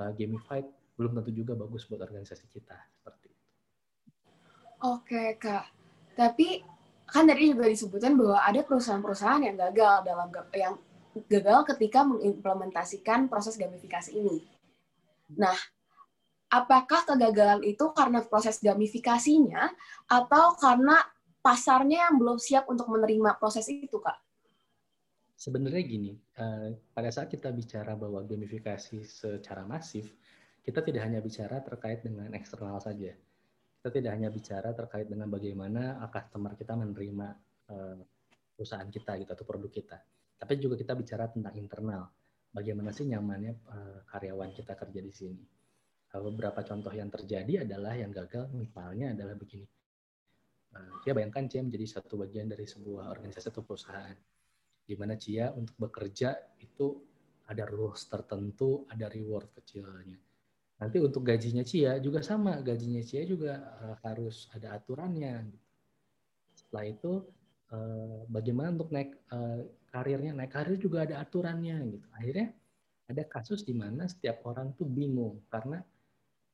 uh, 0.00 0.10
gamified 0.16 0.64
belum 0.96 1.20
tentu 1.20 1.30
juga 1.36 1.52
bagus 1.52 1.84
buat 1.84 2.00
organisasi 2.00 2.48
kita 2.48 2.76
seperti 2.96 3.32
Oke, 4.82 5.38
Kak. 5.38 5.70
Tapi 6.18 6.58
kan 7.06 7.22
tadi 7.22 7.54
juga 7.54 7.70
disebutkan 7.70 8.18
bahwa 8.18 8.42
ada 8.42 8.66
perusahaan-perusahaan 8.66 9.46
yang 9.46 9.54
gagal 9.54 10.02
dalam 10.02 10.26
yang 10.50 10.74
gagal 11.28 11.74
ketika 11.74 12.04
mengimplementasikan 12.04 13.28
proses 13.28 13.60
gamifikasi 13.60 14.12
ini. 14.12 14.44
Nah, 15.36 15.56
apakah 16.52 17.04
kegagalan 17.08 17.64
itu 17.64 17.92
karena 17.96 18.24
proses 18.24 18.60
gamifikasinya 18.60 19.72
atau 20.08 20.56
karena 20.56 21.00
pasarnya 21.40 22.08
yang 22.10 22.16
belum 22.20 22.38
siap 22.40 22.68
untuk 22.68 22.88
menerima 22.88 23.36
proses 23.40 23.68
itu, 23.68 24.00
Kak? 24.00 24.18
Sebenarnya 25.36 25.82
gini, 25.82 26.12
eh, 26.38 26.78
pada 26.94 27.10
saat 27.10 27.26
kita 27.26 27.50
bicara 27.50 27.98
bahwa 27.98 28.22
gamifikasi 28.22 29.02
secara 29.02 29.66
masif, 29.66 30.14
kita 30.62 30.84
tidak 30.86 31.02
hanya 31.02 31.18
bicara 31.18 31.58
terkait 31.58 32.06
dengan 32.06 32.30
eksternal 32.30 32.78
saja 32.78 33.10
kita 33.82 33.98
tidak 33.98 34.14
hanya 34.14 34.30
bicara 34.30 34.70
terkait 34.78 35.10
dengan 35.10 35.26
bagaimana 35.26 35.98
customer 36.06 36.54
kita 36.54 36.78
menerima 36.78 37.34
uh, 37.66 37.98
perusahaan 38.54 38.86
kita 38.86 39.18
gitu 39.18 39.34
atau 39.34 39.42
produk 39.42 39.74
kita, 39.74 39.98
tapi 40.42 40.58
juga 40.58 40.74
kita 40.74 40.98
bicara 40.98 41.30
tentang 41.30 41.54
internal. 41.54 42.10
Bagaimana 42.50 42.90
sih 42.90 43.06
nyamannya 43.06 43.52
uh, 43.70 43.98
karyawan 44.10 44.50
kita 44.50 44.74
kerja 44.74 44.98
di 44.98 45.14
sini? 45.14 45.38
Uh, 46.10 46.22
beberapa 46.26 46.66
contoh 46.66 46.90
yang 46.90 47.06
terjadi 47.14 47.62
adalah 47.62 47.94
yang 47.94 48.10
gagal, 48.10 48.50
misalnya 48.50 49.14
adalah 49.14 49.38
begini. 49.38 49.70
Uh, 50.74 50.98
Cia 51.06 51.14
bayangkan 51.14 51.46
Cia 51.46 51.62
menjadi 51.62 51.86
satu 52.02 52.18
bagian 52.18 52.50
dari 52.50 52.66
sebuah 52.66 53.14
organisasi 53.14 53.54
atau 53.54 53.62
perusahaan, 53.62 54.18
di 54.82 54.98
mana 54.98 55.14
Cia 55.14 55.54
untuk 55.54 55.78
bekerja 55.78 56.34
itu 56.58 56.98
ada 57.46 57.62
rules 57.62 58.02
tertentu, 58.10 58.82
ada 58.90 59.06
reward 59.06 59.54
kecilnya 59.54 60.18
Nanti 60.82 60.98
untuk 60.98 61.22
gajinya 61.22 61.62
Cia 61.62 62.02
juga 62.02 62.26
sama, 62.26 62.58
gajinya 62.58 62.98
Cia 63.06 63.22
juga 63.22 63.54
harus 64.02 64.50
ada 64.50 64.74
aturannya. 64.74 65.46
Setelah 66.58 66.84
itu 66.90 67.12
uh, 67.72 68.28
bagaimana 68.28 68.76
untuk 68.76 68.92
naik 68.92 69.16
uh, 69.32 69.64
karirnya, 69.88 70.36
naik 70.36 70.52
karir 70.52 70.76
juga 70.76 71.08
ada 71.08 71.24
aturannya 71.24 71.98
gitu. 71.98 72.06
Akhirnya 72.14 72.48
ada 73.08 73.22
kasus 73.26 73.64
di 73.64 73.74
mana 73.74 74.06
setiap 74.06 74.44
orang 74.46 74.72
tuh 74.76 74.86
bingung 74.86 75.42
karena 75.50 75.82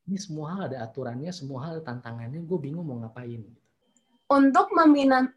ini 0.09 0.17
semua 0.17 0.57
hal 0.57 0.61
ada 0.73 0.79
aturannya, 0.89 1.29
semua 1.31 1.69
hal 1.69 1.79
ada 1.79 1.85
tantangannya, 1.85 2.41
gue 2.41 2.59
bingung 2.59 2.87
mau 2.89 2.97
ngapain. 3.05 3.45
Gitu. 3.45 3.61
Untuk 4.29 4.73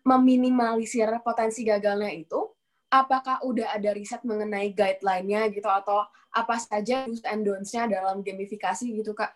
meminimalisir 0.03 1.11
potensi 1.23 1.67
gagalnya 1.67 2.11
itu, 2.11 2.39
apakah 2.91 3.43
udah 3.43 3.75
ada 3.75 3.91
riset 3.95 4.23
mengenai 4.23 4.71
guideline-nya 4.75 5.51
gitu 5.51 5.67
atau 5.67 6.07
apa 6.31 6.55
saja 6.59 7.07
do's 7.07 7.23
and 7.27 7.43
don'ts-nya 7.43 7.88
dalam 7.88 8.23
gamifikasi 8.23 8.83
gitu 8.83 9.11
kak? 9.15 9.31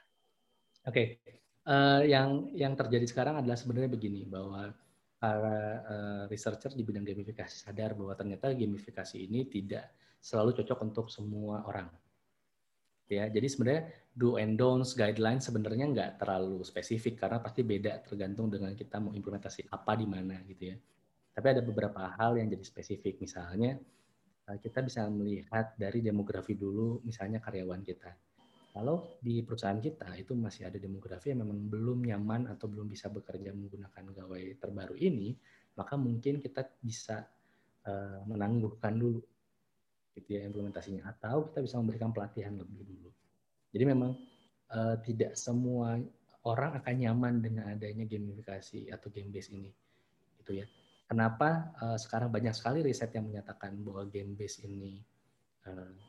Oke, 0.87 1.23
okay. 1.23 1.39
uh, 1.67 2.03
eh, 2.03 2.15
yang 2.15 2.51
yang 2.51 2.73
terjadi 2.75 3.07
sekarang 3.07 3.39
adalah 3.39 3.55
sebenarnya 3.55 3.91
begini 3.91 4.27
bahwa 4.27 4.75
para 5.15 5.57
uh, 5.87 6.23
researcher 6.27 6.71
di 6.75 6.83
bidang 6.83 7.07
gamifikasi 7.07 7.65
sadar 7.65 7.95
bahwa 7.95 8.13
ternyata 8.13 8.51
gamifikasi 8.51 9.15
ini 9.17 9.47
tidak 9.47 9.95
selalu 10.19 10.57
cocok 10.57 10.79
untuk 10.83 11.07
semua 11.07 11.63
orang. 11.65 11.87
Ya, 13.05 13.29
jadi 13.29 13.45
sebenarnya 13.45 13.83
do 14.17 14.41
and 14.41 14.57
don'ts 14.57 14.97
guidelines 14.97 15.45
sebenarnya 15.45 15.85
nggak 15.93 16.11
terlalu 16.17 16.65
spesifik 16.65 17.21
karena 17.21 17.37
pasti 17.37 17.61
beda 17.61 18.01
tergantung 18.01 18.49
dengan 18.49 18.73
kita 18.73 18.97
mau 18.97 19.13
implementasi 19.13 19.69
apa 19.69 19.93
di 19.93 20.09
mana 20.09 20.41
gitu 20.49 20.73
ya. 20.73 20.77
Tapi 21.35 21.47
ada 21.53 21.61
beberapa 21.61 22.01
hal 22.17 22.41
yang 22.41 22.49
jadi 22.49 22.65
spesifik. 22.65 23.21
Misalnya, 23.21 23.77
eh, 24.49 24.57
kita 24.57 24.81
bisa 24.81 25.05
melihat 25.11 25.77
dari 25.77 26.01
demografi 26.01 26.57
dulu, 26.57 27.05
misalnya 27.05 27.37
karyawan 27.37 27.85
kita. 27.85 28.09
Kalau 28.75 29.15
di 29.23 29.39
perusahaan 29.39 29.79
kita 29.79 30.19
itu 30.19 30.35
masih 30.35 30.67
ada 30.67 30.75
demografi 30.75 31.31
yang 31.31 31.47
memang 31.47 31.71
belum 31.71 32.03
nyaman 32.11 32.51
atau 32.51 32.67
belum 32.67 32.91
bisa 32.91 33.07
bekerja 33.07 33.55
menggunakan 33.55 34.03
gawai 34.11 34.59
terbaru 34.59 34.99
ini, 34.99 35.31
maka 35.79 35.95
mungkin 35.95 36.43
kita 36.43 36.67
bisa 36.83 37.23
uh, 37.87 38.19
menangguhkan 38.27 38.99
dulu 38.99 39.23
gitu 40.15 40.35
ya 40.35 40.47
implementasinya 40.47 41.07
atau 41.07 41.47
kita 41.47 41.63
bisa 41.63 41.79
memberikan 41.79 42.11
pelatihan 42.11 42.51
lebih 42.51 42.83
dulu. 42.83 43.11
Jadi 43.71 43.83
memang 43.87 44.11
uh, 44.75 44.95
tidak 44.99 45.39
semua 45.39 45.95
orang 46.43 46.75
akan 46.75 46.95
nyaman 46.99 47.33
dengan 47.39 47.71
adanya 47.71 48.03
gamifikasi 48.03 48.91
atau 48.91 49.07
game 49.07 49.31
base 49.31 49.55
ini. 49.55 49.71
Gitu 50.43 50.51
ya 50.59 50.67
kenapa 51.05 51.73
uh, 51.79 51.97
sekarang 51.97 52.33
banyak 52.33 52.53
sekali 52.53 52.81
riset 52.81 53.13
yang 53.13 53.29
menyatakan 53.29 53.77
bahwa 53.81 54.03
game 54.09 54.33
base 54.33 54.65
ini 54.65 55.01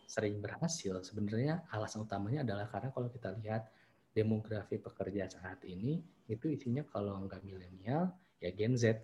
sering 0.06 0.38
berhasil. 0.38 1.00
Sebenarnya 1.02 1.64
alasan 1.72 2.04
utamanya 2.04 2.44
adalah 2.44 2.68
karena 2.68 2.92
kalau 2.92 3.08
kita 3.08 3.32
lihat 3.40 3.68
demografi 4.16 4.80
pekerja 4.80 5.28
saat 5.28 5.60
ini 5.68 6.00
itu 6.25 6.48
isinya 6.48 6.80
kalau 6.88 7.20
nggak 7.28 7.44
milenial 7.44 8.08
ya 8.40 8.48
Gen 8.56 8.72
Z 8.72 8.96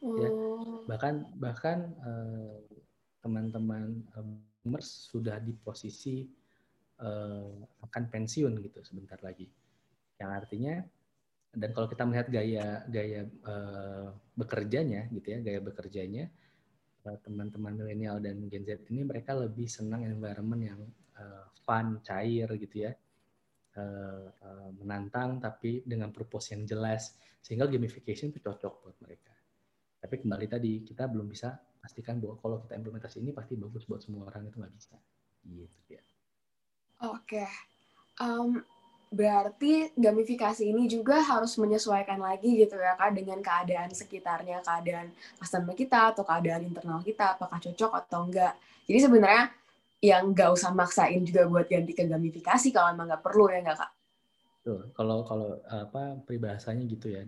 ya 0.00 0.30
oh. 0.32 0.88
bahkan 0.88 1.28
bahkan 1.36 1.92
uh, 2.00 2.56
teman-teman 3.20 4.00
uh, 4.16 4.80
sudah 4.80 5.36
di 5.44 5.52
posisi 5.60 6.24
uh, 7.04 7.52
akan 7.84 8.02
pensiun 8.08 8.56
gitu 8.64 8.80
sebentar 8.80 9.20
lagi. 9.20 9.44
Yang 10.16 10.30
artinya 10.32 10.74
dan 11.52 11.70
kalau 11.76 11.90
kita 11.90 12.08
melihat 12.08 12.28
gaya 12.32 12.66
gaya 12.88 13.20
uh, 13.44 14.08
bekerjanya 14.40 15.10
gitu 15.12 15.36
ya 15.36 15.38
gaya 15.44 15.60
bekerjanya 15.60 16.32
teman-teman 17.02 17.72
milenial 17.74 18.20
dan 18.20 18.44
Gen 18.46 18.64
Z 18.64 18.86
ini 18.92 19.02
mereka 19.02 19.32
lebih 19.32 19.66
senang 19.66 20.04
environment 20.04 20.62
yang 20.62 20.80
uh, 21.16 21.48
fun, 21.64 22.00
cair 22.04 22.48
gitu 22.60 22.88
ya. 22.88 22.92
Uh, 23.70 24.26
uh, 24.42 24.68
menantang 24.82 25.38
tapi 25.38 25.86
dengan 25.86 26.10
purpose 26.10 26.50
yang 26.50 26.66
jelas 26.66 27.14
sehingga 27.38 27.70
gamification 27.70 28.34
itu 28.34 28.42
cocok 28.42 28.74
buat 28.82 28.96
mereka. 29.00 29.32
Tapi 30.00 30.14
kembali 30.20 30.46
tadi 30.50 30.82
kita 30.82 31.06
belum 31.06 31.30
bisa 31.30 31.54
pastikan 31.80 32.20
bahwa 32.20 32.36
kalau 32.42 32.56
kita 32.60 32.76
implementasi 32.76 33.22
ini 33.22 33.30
pasti 33.32 33.56
bagus 33.56 33.86
buat 33.86 34.02
semua 34.02 34.28
orang 34.28 34.50
itu 34.50 34.58
nggak 34.58 34.74
bisa. 34.74 34.96
Gitu 35.46 35.96
ya. 35.96 36.02
Oke. 37.06 37.46
Um, 38.20 38.60
berarti 39.10 39.90
gamifikasi 39.98 40.62
ini 40.62 40.86
juga 40.86 41.18
harus 41.18 41.58
menyesuaikan 41.58 42.22
lagi 42.22 42.62
gitu 42.62 42.78
ya 42.78 42.94
kak 42.94 43.10
dengan 43.18 43.42
keadaan 43.42 43.90
sekitarnya 43.90 44.62
keadaan 44.62 45.10
customer 45.34 45.74
kita 45.74 46.14
atau 46.14 46.22
keadaan 46.22 46.62
internal 46.62 47.02
kita 47.02 47.34
apakah 47.34 47.58
cocok 47.58 47.90
atau 48.06 48.30
enggak. 48.30 48.54
Jadi 48.86 48.98
sebenarnya 49.02 49.50
yang 49.98 50.30
nggak 50.30 50.54
usah 50.54 50.70
maksain 50.70 51.26
juga 51.26 51.50
buat 51.50 51.66
ganti 51.66 51.90
ke 51.90 52.06
gamifikasi 52.06 52.70
kalau 52.70 52.94
emang 52.94 53.10
nggak 53.10 53.24
perlu 53.26 53.50
ya 53.50 53.58
nggak 53.66 53.78
kak? 53.82 53.90
Tuh, 54.62 54.80
kalau 54.94 55.26
kalau 55.26 55.58
apa 55.66 56.22
peribahasanya 56.22 56.86
gitu 56.86 57.10
ya 57.10 57.26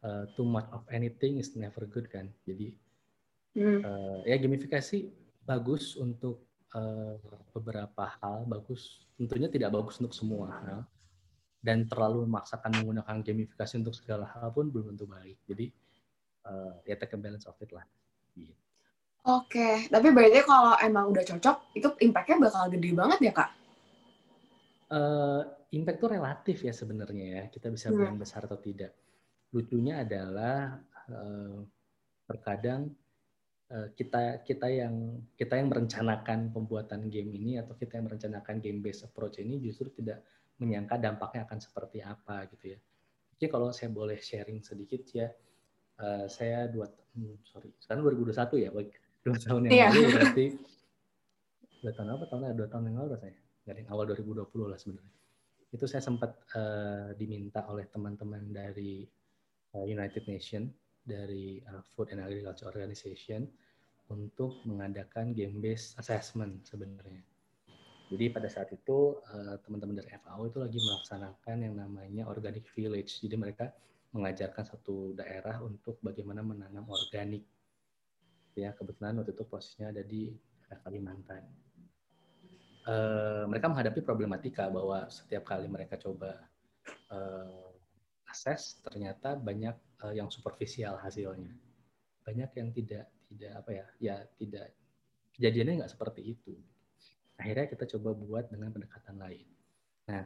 uh, 0.00 0.24
too 0.32 0.48
much 0.48 0.66
of 0.72 0.80
anything 0.88 1.36
is 1.36 1.52
never 1.52 1.84
good 1.84 2.08
kan. 2.08 2.32
Jadi 2.48 2.72
hmm. 3.60 3.84
uh, 3.84 4.18
ya 4.24 4.40
gamifikasi 4.40 5.04
bagus 5.44 6.00
untuk 6.00 6.48
uh, 6.72 7.20
beberapa 7.52 8.08
hal 8.24 8.48
bagus 8.48 9.04
tentunya 9.20 9.52
tidak 9.52 9.76
bagus 9.76 10.00
untuk 10.00 10.16
semua 10.16 10.48
hal 10.64 10.88
dan 11.60 11.84
terlalu 11.84 12.24
memaksakan 12.24 12.72
menggunakan 12.80 13.20
gamifikasi 13.20 13.74
untuk 13.84 13.92
segala 13.92 14.24
hal 14.32 14.48
pun 14.50 14.72
belum 14.72 14.96
tentu 14.96 15.04
baik. 15.04 15.36
Jadi 15.44 15.68
uh, 16.48 16.74
ya 16.88 16.96
take 16.96 17.14
a 17.14 17.20
balance 17.20 17.44
of 17.44 17.56
it 17.60 17.70
lah. 17.70 17.84
Gitu. 18.32 18.52
Oke, 19.28 19.52
okay. 19.52 19.74
tapi 19.92 20.08
berarti 20.16 20.40
kalau 20.48 20.72
emang 20.80 21.12
udah 21.12 21.20
cocok, 21.20 21.76
itu 21.76 21.88
impact-nya 22.00 22.40
bakal 22.40 22.72
gede 22.72 22.90
banget 22.96 23.18
ya 23.20 23.32
kak? 23.36 23.50
Uh, 24.90 25.44
impact 25.76 26.00
itu 26.00 26.08
relatif 26.08 26.56
ya 26.64 26.72
sebenarnya 26.72 27.26
ya. 27.28 27.42
Kita 27.52 27.68
bisa 27.68 27.92
hmm. 27.92 27.96
bilang 28.00 28.16
besar 28.16 28.48
atau 28.48 28.56
tidak. 28.56 28.96
Lucunya 29.52 30.00
adalah 30.00 30.80
uh, 31.12 31.60
terkadang 32.24 32.88
uh, 33.68 33.92
kita 33.92 34.40
kita 34.40 34.66
yang 34.72 35.20
kita 35.36 35.60
yang 35.60 35.68
merencanakan 35.68 36.48
pembuatan 36.56 37.12
game 37.12 37.28
ini 37.36 37.60
atau 37.60 37.76
kita 37.76 38.00
yang 38.00 38.08
merencanakan 38.08 38.56
game 38.64 38.80
based 38.80 39.04
approach 39.04 39.36
ini 39.36 39.60
justru 39.60 39.92
tidak 39.92 40.24
menyangka 40.60 41.00
dampaknya 41.00 41.48
akan 41.48 41.58
seperti 41.58 42.04
apa 42.04 42.44
gitu 42.52 42.76
ya. 42.76 42.78
Jadi 43.34 43.46
kalau 43.48 43.72
saya 43.72 43.88
boleh 43.88 44.20
sharing 44.20 44.60
sedikit 44.60 45.00
ya, 45.16 45.32
uh, 46.04 46.28
saya 46.28 46.68
dua 46.68 46.86
hmm, 47.16 47.40
sorry 47.48 47.72
sekarang 47.80 48.04
2021 48.04 48.64
ya, 48.68 48.70
dua 49.24 49.36
tahun 49.40 49.60
yang 49.66 49.72
yeah. 49.72 49.90
lalu 49.90 50.08
berarti 50.20 50.46
dua 51.80 51.92
tahun 51.96 52.08
apa 52.12 52.24
tahun 52.28 52.40
dua 52.52 52.68
tahun 52.68 52.84
yang 52.92 52.98
lalu 53.00 53.16
saya 53.16 53.36
dari 53.64 53.82
awal 53.88 54.04
2020 54.12 54.44
lah 54.68 54.78
sebenarnya. 54.78 55.16
Itu 55.70 55.84
saya 55.88 56.02
sempat 56.04 56.36
uh, 56.52 57.16
diminta 57.16 57.64
oleh 57.70 57.88
teman-teman 57.88 58.52
dari 58.52 59.08
uh, 59.72 59.86
United 59.88 60.28
Nation 60.28 60.68
dari 61.00 61.64
uh, 61.64 61.80
Food 61.96 62.12
and 62.12 62.20
Agriculture 62.20 62.68
Organization 62.68 63.48
untuk 64.10 64.60
mengadakan 64.66 65.32
game 65.32 65.62
based 65.62 65.96
assessment 65.96 66.66
sebenarnya 66.66 67.29
jadi 68.10 68.26
pada 68.34 68.50
saat 68.50 68.74
itu 68.74 69.22
eh, 69.22 69.54
teman-teman 69.62 70.02
dari 70.02 70.10
FAO 70.18 70.50
itu 70.50 70.58
lagi 70.58 70.78
melaksanakan 70.82 71.56
yang 71.62 71.74
namanya 71.78 72.26
organic 72.26 72.66
village. 72.74 73.22
Jadi 73.22 73.38
mereka 73.38 73.70
mengajarkan 74.10 74.66
satu 74.66 75.14
daerah 75.14 75.62
untuk 75.62 76.02
bagaimana 76.02 76.42
menanam 76.42 76.90
organik. 76.90 77.46
Ya 78.58 78.74
kebetulan 78.74 79.14
waktu 79.22 79.30
itu 79.30 79.46
posisinya 79.46 79.94
ada 79.94 80.02
di 80.02 80.34
Kalimantan. 80.70 81.42
Uh, 82.86 83.44
mereka 83.46 83.70
menghadapi 83.70 84.02
problematika 84.02 84.66
bahwa 84.70 85.06
setiap 85.10 85.46
kali 85.46 85.70
mereka 85.70 85.94
coba 85.98 86.50
uh, 87.10 87.70
akses 88.26 88.78
ternyata 88.82 89.34
banyak 89.34 89.74
uh, 90.00 90.14
yang 90.14 90.30
superficial 90.32 90.96
hasilnya 90.96 91.52
banyak 92.24 92.50
yang 92.56 92.68
tidak 92.72 93.04
tidak 93.28 93.52
apa 93.60 93.70
ya 93.74 93.86
ya 94.00 94.16
tidak 94.40 94.72
kejadiannya 95.36 95.84
nggak 95.84 95.92
seperti 95.92 96.22
itu 96.38 96.56
akhirnya 97.40 97.66
kita 97.72 97.84
coba 97.96 98.12
buat 98.12 98.44
dengan 98.52 98.68
pendekatan 98.68 99.16
lain. 99.16 99.48
Nah, 100.12 100.22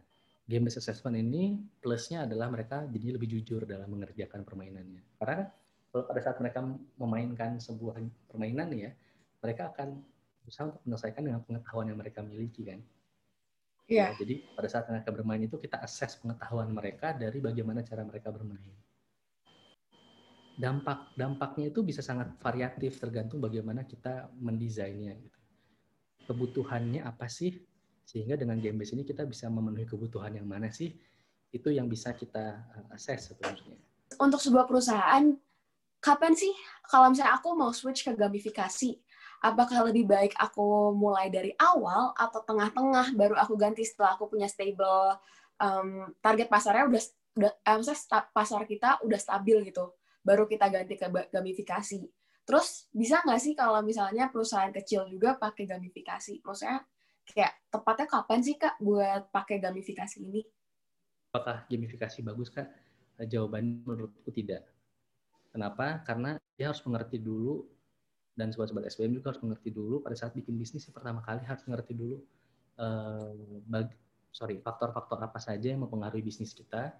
game 0.51 0.67
based 0.67 0.83
assessment 0.83 1.15
ini 1.15 1.63
plusnya 1.79 2.27
adalah 2.27 2.51
mereka 2.51 2.83
jadi 2.91 3.15
lebih 3.15 3.39
jujur 3.39 3.63
dalam 3.65 3.87
mengerjakan 3.87 4.43
permainannya. 4.43 5.01
Karena 5.23 5.47
kalau 5.95 6.05
pada 6.11 6.21
saat 6.21 6.43
mereka 6.43 6.67
memainkan 6.99 7.63
sebuah 7.63 8.03
permainan 8.27 8.75
ya, 8.75 8.91
mereka 9.39 9.71
akan 9.71 10.03
berusaha 10.43 10.75
untuk 10.75 10.83
menyelesaikan 10.83 11.23
dengan 11.23 11.41
pengetahuan 11.47 11.87
yang 11.95 11.99
mereka 12.03 12.21
miliki 12.27 12.67
kan. 12.67 12.83
Iya. 13.87 13.95
Yeah. 13.95 14.11
Ya, 14.11 14.19
jadi 14.19 14.35
pada 14.59 14.69
saat 14.69 14.85
mereka 14.91 15.09
bermain 15.15 15.43
itu 15.47 15.57
kita 15.63 15.79
assess 15.87 16.19
pengetahuan 16.19 16.75
mereka 16.75 17.15
dari 17.15 17.39
bagaimana 17.39 17.87
cara 17.87 18.03
mereka 18.03 18.35
bermain. 18.35 18.75
Dampak 20.55 21.15
dampaknya 21.19 21.71
itu 21.71 21.83
bisa 21.83 21.99
sangat 21.99 22.31
variatif 22.39 22.99
tergantung 22.99 23.43
bagaimana 23.43 23.83
kita 23.87 24.31
mendesainnya. 24.39 25.19
Gitu 25.19 25.44
kebutuhannya 26.25 27.05
apa 27.05 27.29
sih? 27.31 27.57
Sehingga 28.05 28.37
dengan 28.37 28.61
game 28.61 28.81
base 28.81 28.93
ini 28.93 29.05
kita 29.05 29.25
bisa 29.25 29.49
memenuhi 29.49 29.89
kebutuhan 29.89 30.37
yang 30.37 30.45
mana 30.45 30.69
sih? 30.69 30.93
Itu 31.55 31.73
yang 31.73 31.89
bisa 31.89 32.13
kita 32.13 32.61
uh, 32.61 32.95
akses 32.97 33.33
sebenarnya. 33.33 33.79
Untuk 34.21 34.41
sebuah 34.43 34.69
perusahaan 34.69 35.33
kapan 36.03 36.33
sih? 36.37 36.53
Kalau 36.85 37.09
misalnya 37.09 37.39
aku 37.41 37.57
mau 37.57 37.73
switch 37.73 38.05
ke 38.05 38.13
gamifikasi 38.13 39.01
apakah 39.45 39.93
lebih 39.93 40.09
baik 40.09 40.33
aku 40.41 40.97
mulai 40.97 41.29
dari 41.29 41.53
awal 41.61 42.17
atau 42.17 42.41
tengah-tengah 42.49 43.13
baru 43.13 43.37
aku 43.37 43.61
ganti 43.61 43.85
setelah 43.85 44.17
aku 44.17 44.33
punya 44.33 44.49
stable 44.49 45.21
um, 45.61 46.09
target 46.25 46.49
pasarnya 46.49 46.89
udah 46.89 47.03
udah 47.37 47.53
eh, 47.53 48.25
pasar 48.33 48.65
kita 48.65 49.05
udah 49.05 49.21
stabil 49.21 49.69
gitu 49.69 49.93
baru 50.25 50.49
kita 50.49 50.73
ganti 50.73 50.97
ke 50.97 51.05
gamifikasi 51.29 52.09
Terus 52.45 52.93
bisa 52.93 53.25
nggak 53.25 53.41
sih 53.41 53.57
kalau 53.57 53.81
misalnya 53.81 54.29
perusahaan 54.29 54.69
kecil 54.69 55.09
juga 55.09 55.41
pakai 55.41 55.65
gamifikasi? 55.65 56.45
Maksudnya 56.45 56.85
kayak 57.25 57.53
tepatnya 57.73 58.07
kapan 58.07 58.41
sih 58.45 58.57
kak 58.61 58.77
buat 58.85 59.33
pakai 59.33 59.57
gamifikasi 59.65 60.21
ini? 60.21 60.45
Apakah 61.33 61.65
gamifikasi 61.67 62.21
bagus 62.21 62.53
kak? 62.53 62.69
Jawabannya 63.17 63.81
menurutku 63.81 64.29
tidak. 64.29 64.69
Kenapa? 65.49 66.05
Karena 66.05 66.37
dia 66.61 66.69
harus 66.69 66.85
mengerti 66.85 67.17
dulu 67.17 67.65
dan 68.37 68.53
sobat-sobat 68.53 68.91
SBM 68.93 69.17
juga 69.17 69.33
harus 69.33 69.41
mengerti 69.41 69.71
dulu 69.71 70.03
pada 70.05 70.19
saat 70.19 70.35
bikin 70.35 70.59
bisnis 70.59 70.91
pertama 70.91 71.23
kali 71.23 71.47
harus 71.47 71.63
mengerti 71.71 71.95
dulu 71.95 72.19
uh, 72.83 73.31
bag, 73.71 73.95
sorry 74.35 74.59
faktor-faktor 74.59 75.23
apa 75.23 75.39
saja 75.39 75.71
yang 75.71 75.87
mempengaruhi 75.87 76.27
bisnis 76.27 76.51
kita, 76.51 76.91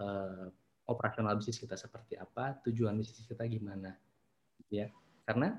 uh, 0.00 0.48
operasional 0.88 1.36
bisnis 1.36 1.60
kita 1.60 1.76
seperti 1.76 2.16
apa, 2.16 2.56
tujuan 2.64 2.96
bisnis 2.96 3.28
kita 3.28 3.44
gimana 3.44 3.92
ya. 4.70 4.86
Karena 5.26 5.58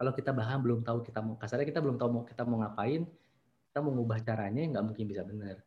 kalau 0.00 0.12
kita 0.16 0.32
bahkan 0.32 0.58
belum 0.64 0.80
tahu 0.80 1.04
kita 1.04 1.20
mau 1.20 1.36
kasarnya 1.36 1.68
kita 1.68 1.84
belum 1.84 2.00
tahu 2.00 2.08
mau 2.08 2.24
kita 2.24 2.42
mau 2.48 2.64
ngapain 2.64 3.04
kita 3.70 3.78
mau 3.84 3.92
ngubah 3.92 4.18
caranya 4.24 4.64
nggak 4.64 4.84
mungkin 4.84 5.04
bisa 5.04 5.22
benar. 5.22 5.60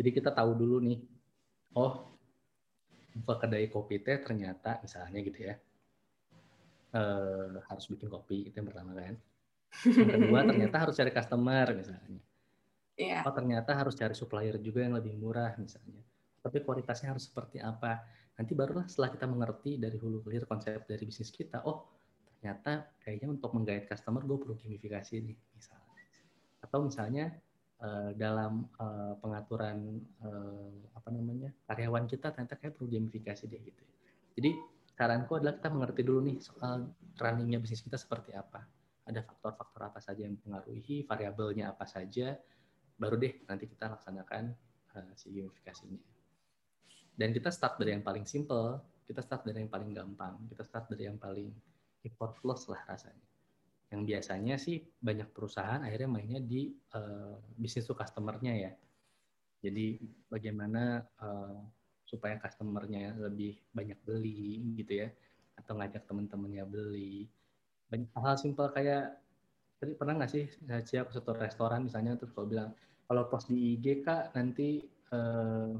Jadi 0.00 0.10
kita 0.16 0.32
tahu 0.32 0.56
dulu 0.56 0.80
nih 0.80 0.98
oh 1.76 2.08
buka 3.20 3.44
kedai 3.46 3.68
kopi 3.68 4.00
teh 4.00 4.18
ternyata 4.24 4.80
misalnya 4.80 5.20
gitu 5.20 5.38
ya 5.50 5.54
uh, 6.94 7.58
harus 7.70 7.84
bikin 7.90 8.10
kopi 8.10 8.50
itu 8.50 8.54
yang 8.58 8.68
pertama 8.68 8.96
kan. 8.98 9.14
Yang 9.86 10.10
kedua 10.18 10.38
ternyata 10.50 10.76
harus 10.82 10.94
cari 10.98 11.12
customer 11.14 11.66
misalnya. 11.74 12.20
Yeah. 13.00 13.24
oh 13.24 13.32
ternyata 13.32 13.72
harus 13.72 13.96
cari 13.96 14.12
supplier 14.12 14.60
juga 14.60 14.84
yang 14.84 14.92
lebih 14.92 15.16
murah 15.16 15.56
misalnya. 15.56 16.04
Tapi 16.40 16.60
kualitasnya 16.60 17.16
harus 17.16 17.28
seperti 17.28 17.56
apa 17.56 18.04
nanti 18.40 18.56
barulah 18.56 18.88
setelah 18.88 19.12
kita 19.12 19.28
mengerti 19.28 19.76
dari 19.76 20.00
hulu 20.00 20.24
hilir 20.24 20.48
konsep 20.48 20.88
dari 20.88 21.04
bisnis 21.04 21.28
kita 21.28 21.60
oh 21.68 22.00
ternyata 22.40 22.88
kayaknya 23.04 23.36
untuk 23.36 23.52
menggait 23.52 23.84
customer 23.84 24.24
gue 24.24 24.40
perlu 24.40 24.56
gamifikasi 24.56 25.20
nih 25.20 25.36
misalnya. 25.52 25.92
Atau 26.64 26.88
misalnya 26.88 27.36
uh, 27.84 28.16
dalam 28.16 28.64
uh, 28.80 29.12
pengaturan 29.20 30.00
uh, 30.24 30.72
apa 30.96 31.08
namanya 31.12 31.52
karyawan 31.68 32.08
kita 32.08 32.32
ternyata 32.32 32.56
kayak 32.56 32.80
perlu 32.80 32.88
gamifikasi 32.88 33.44
deh 33.44 33.60
gitu. 33.60 33.84
Jadi 34.40 34.50
saranku 34.96 35.36
adalah 35.36 35.60
kita 35.60 35.68
mengerti 35.68 36.00
dulu 36.00 36.20
nih 36.32 36.40
soal 36.40 36.88
runningnya 37.20 37.60
bisnis 37.60 37.84
kita 37.84 38.00
seperti 38.00 38.32
apa. 38.32 38.64
Ada 39.04 39.20
faktor-faktor 39.20 39.92
apa 39.92 40.00
saja 40.00 40.24
yang 40.24 40.40
mempengaruhi 40.40 41.04
variabelnya 41.04 41.76
apa 41.76 41.84
saja 41.84 42.40
baru 42.96 43.20
deh 43.20 43.44
nanti 43.52 43.68
kita 43.68 43.92
laksanakan 43.92 44.56
uh, 44.96 45.12
si 45.12 45.28
gamifikasinya 45.28 46.19
dan 47.20 47.36
kita 47.36 47.52
start 47.52 47.76
dari 47.76 47.92
yang 47.92 48.00
paling 48.00 48.24
simple 48.24 48.80
kita 49.04 49.20
start 49.20 49.44
dari 49.44 49.60
yang 49.60 49.68
paling 49.68 49.92
gampang 49.92 50.40
kita 50.48 50.64
start 50.64 50.88
dari 50.88 51.04
yang 51.04 51.20
paling 51.20 51.52
effortless 52.04 52.68
lah 52.68 52.80
rasanya. 52.88 53.26
Yang 53.90 54.02
biasanya 54.06 54.54
sih 54.56 54.78
banyak 55.02 55.28
perusahaan 55.34 55.82
akhirnya 55.82 56.08
mainnya 56.08 56.40
di 56.40 56.70
uh, 56.94 57.36
bisnis 57.58 57.90
to 57.90 57.94
customer-nya 57.98 58.54
ya. 58.54 58.72
Jadi 59.60 60.00
bagaimana 60.30 61.04
uh, 61.20 61.58
supaya 62.06 62.38
customer-nya 62.40 63.18
lebih 63.18 63.58
banyak 63.74 63.98
beli 64.06 64.62
gitu 64.78 65.06
ya 65.06 65.08
atau 65.58 65.76
ngajak 65.76 66.06
teman-temannya 66.06 66.64
beli. 66.64 67.26
Banyak 67.90 68.08
hal 68.14 68.38
simpel 68.38 68.70
kayak 68.70 69.18
tadi 69.82 69.92
pernah 69.96 70.22
nggak 70.22 70.32
sih 70.32 70.44
Cia 70.86 71.02
ke 71.08 71.12
satu 71.12 71.34
restoran 71.34 71.88
misalnya 71.88 72.14
terus 72.14 72.30
kalau 72.36 72.46
bilang 72.46 72.70
kalau 73.08 73.26
post 73.32 73.48
di 73.48 73.74
IG 73.74 74.04
kak 74.04 74.36
nanti 74.36 74.84
eh, 74.86 75.70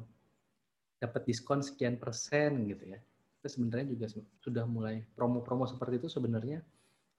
dapat 1.00 1.24
diskon 1.24 1.64
sekian 1.64 1.96
persen 1.96 2.68
gitu 2.68 2.94
ya 2.94 3.00
itu 3.40 3.48
sebenarnya 3.48 3.86
juga 3.96 4.06
sudah 4.44 4.64
mulai 4.68 5.00
promo-promo 5.16 5.64
seperti 5.64 6.04
itu 6.04 6.08
sebenarnya 6.12 6.60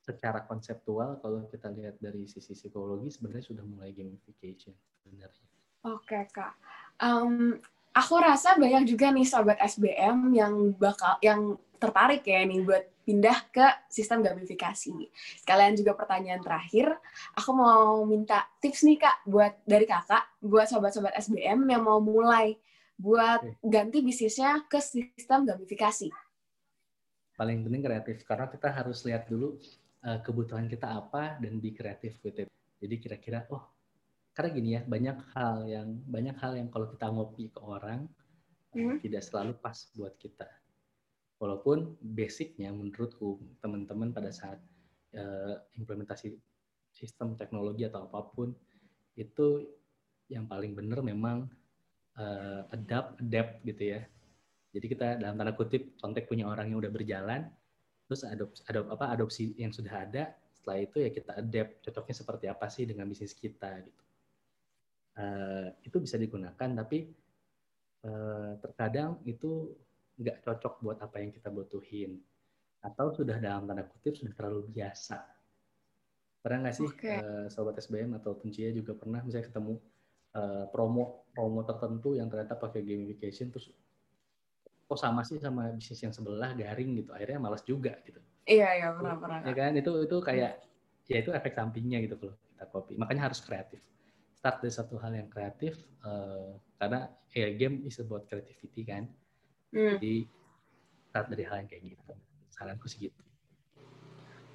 secara 0.01 0.45
konseptual 0.45 1.17
kalau 1.21 1.45
kita 1.49 1.69
lihat 1.73 1.97
dari 1.97 2.29
sisi 2.29 2.53
psikologi 2.53 3.09
sebenarnya 3.09 3.45
sudah 3.53 3.65
mulai 3.65 3.89
gamification 3.93 4.73
sebenarnya. 5.01 5.45
Oke 5.81 6.29
kak, 6.29 6.53
um, 7.01 7.57
aku 7.93 8.13
rasa 8.21 8.53
banyak 8.57 8.85
juga 8.85 9.09
nih 9.09 9.25
sobat 9.25 9.57
SBM 9.61 10.29
yang 10.33 10.53
bakal 10.77 11.17
yang 11.25 11.57
tertarik 11.81 12.21
ya 12.21 12.45
nih 12.45 12.61
buat 12.61 12.85
pindah 13.01 13.49
ke 13.49 13.65
sistem 13.89 14.21
gamifikasi. 14.21 14.93
Sekalian 15.41 15.73
juga 15.73 15.97
pertanyaan 15.97 16.37
terakhir, 16.37 16.93
aku 17.33 17.49
mau 17.49 18.05
minta 18.05 18.45
tips 18.61 18.85
nih 18.85 19.01
kak 19.01 19.25
buat 19.25 19.57
dari 19.65 19.89
kakak 19.89 20.21
buat 20.37 20.69
sobat-sobat 20.69 21.17
SBM 21.17 21.65
yang 21.65 21.81
mau 21.81 21.97
mulai 21.97 22.61
buat 23.01 23.41
ganti 23.65 24.05
bisnisnya 24.05 24.69
ke 24.69 24.77
sistem 24.77 25.49
gamifikasi. 25.49 26.13
Paling 27.33 27.65
penting 27.65 27.81
kreatif 27.81 28.21
karena 28.21 28.45
kita 28.45 28.69
harus 28.69 29.01
lihat 29.01 29.25
dulu 29.25 29.57
uh, 30.05 30.21
kebutuhan 30.21 30.69
kita 30.69 30.85
apa 30.85 31.41
dan 31.41 31.57
be 31.57 31.73
kreatif 31.73 32.21
with 32.21 32.37
it. 32.37 32.49
Jadi 32.77 32.95
kira-kira 33.01 33.49
oh 33.49 33.65
karena 34.37 34.49
gini 34.53 34.69
ya 34.77 34.81
banyak 34.85 35.17
hal 35.33 35.57
yang 35.67 35.89
banyak 36.07 36.35
hal 36.39 36.53
yang 36.55 36.69
kalau 36.69 36.87
kita 36.87 37.09
ngopi 37.09 37.51
ke 37.51 37.59
orang 37.59 38.07
hmm. 38.71 39.03
tidak 39.03 39.25
selalu 39.27 39.57
pas 39.59 39.75
buat 39.97 40.15
kita 40.15 40.47
walaupun 41.41 41.97
basicnya 41.99 42.71
menurutku 42.71 43.41
teman-teman 43.59 44.15
pada 44.15 44.31
saat 44.31 44.61
uh, 45.17 45.55
implementasi 45.75 46.37
sistem 46.93 47.35
teknologi 47.35 47.83
atau 47.83 48.07
apa 48.07 48.23
pun 48.31 48.55
itu 49.19 49.67
yang 50.31 50.47
paling 50.47 50.71
benar 50.71 51.03
memang 51.03 51.51
uh, 52.21 52.62
adapt 52.69 53.17
adapt 53.17 53.53
gitu 53.65 53.84
ya. 53.97 54.01
Jadi 54.71 54.86
kita 54.88 55.19
dalam 55.19 55.36
tanda 55.36 55.51
kutip 55.57 55.97
kontak 55.99 56.29
punya 56.29 56.47
orang 56.47 56.71
yang 56.71 56.79
udah 56.79 56.93
berjalan 56.93 57.49
terus 58.07 58.27
adopsi 58.27 58.62
adop, 58.67 58.91
apa 58.91 59.05
adopsi 59.12 59.55
yang 59.55 59.71
sudah 59.71 60.03
ada 60.03 60.36
setelah 60.51 60.77
itu 60.84 60.97
ya 60.99 61.10
kita 61.10 61.31
adapt 61.39 61.71
cocoknya 61.84 62.15
seperti 62.15 62.45
apa 62.51 62.65
sih 62.69 62.84
dengan 62.86 63.07
bisnis 63.10 63.36
kita 63.36 63.71
gitu. 63.84 64.03
Uh, 65.12 65.67
itu 65.84 65.97
bisa 65.99 66.15
digunakan 66.15 66.69
tapi 66.71 67.12
uh, 68.07 68.55
terkadang 68.63 69.19
itu 69.27 69.75
nggak 70.15 70.39
cocok 70.45 70.73
buat 70.79 70.97
apa 71.03 71.19
yang 71.19 71.36
kita 71.36 71.51
butuhin 71.51 72.15
atau 72.81 73.12
sudah 73.12 73.38
dalam 73.38 73.67
tanda 73.67 73.84
kutip 73.86 74.15
sudah 74.15 74.34
terlalu 74.38 74.71
biasa. 74.71 75.19
Pernah 76.41 76.57
nggak 76.67 76.75
sih 76.79 76.88
okay. 76.88 77.19
uh, 77.21 77.45
sobat 77.51 77.77
SBM 77.77 78.17
atau 78.17 78.34
Puncia 78.34 78.71
juga 78.73 78.97
pernah 78.97 79.21
misalnya 79.21 79.51
ketemu 79.51 79.77
uh, 80.35 80.65
promo 80.69 81.27
promo 81.31 81.63
tertentu 81.63 82.15
yang 82.15 82.27
ternyata 82.27 82.59
pakai 82.59 82.83
gamification 82.83 83.51
terus 83.51 83.71
kok 84.91 84.99
sama 84.99 85.23
sih 85.23 85.39
sama 85.39 85.71
bisnis 85.71 86.03
yang 86.03 86.11
sebelah 86.11 86.51
garing 86.51 86.99
gitu. 86.99 87.15
Akhirnya 87.15 87.39
malas 87.39 87.63
juga 87.63 87.95
gitu. 88.03 88.19
Iya 88.43 88.69
iya 88.75 88.87
pernah 88.91 89.15
pernah. 89.15 89.39
Ya 89.47 89.53
kan? 89.55 89.71
Itu 89.79 90.03
itu 90.03 90.17
kayak 90.19 90.59
ya 91.07 91.17
itu 91.23 91.31
efek 91.31 91.55
sampingnya 91.55 92.03
gitu 92.03 92.19
kalau 92.19 92.35
kita 92.35 92.65
copy. 92.67 92.93
Makanya 92.99 93.31
harus 93.31 93.39
kreatif. 93.39 93.79
Start 94.35 94.59
dari 94.59 94.73
satu 94.75 94.99
hal 94.99 95.15
yang 95.15 95.31
kreatif 95.31 95.79
uh, 96.03 96.59
karena 96.75 97.07
ya 97.31 97.47
game 97.55 97.87
is 97.87 97.95
about 98.03 98.27
creativity 98.27 98.83
kan? 98.83 99.07
Hmm. 99.71 99.95
Jadi 99.95 100.27
start 101.07 101.31
dari 101.31 101.43
hal 101.47 101.63
yang 101.63 101.69
kayak 101.71 101.83
gitu. 101.95 102.11
Saranku 102.51 102.91
sih 102.91 103.07
gitu. 103.07 103.21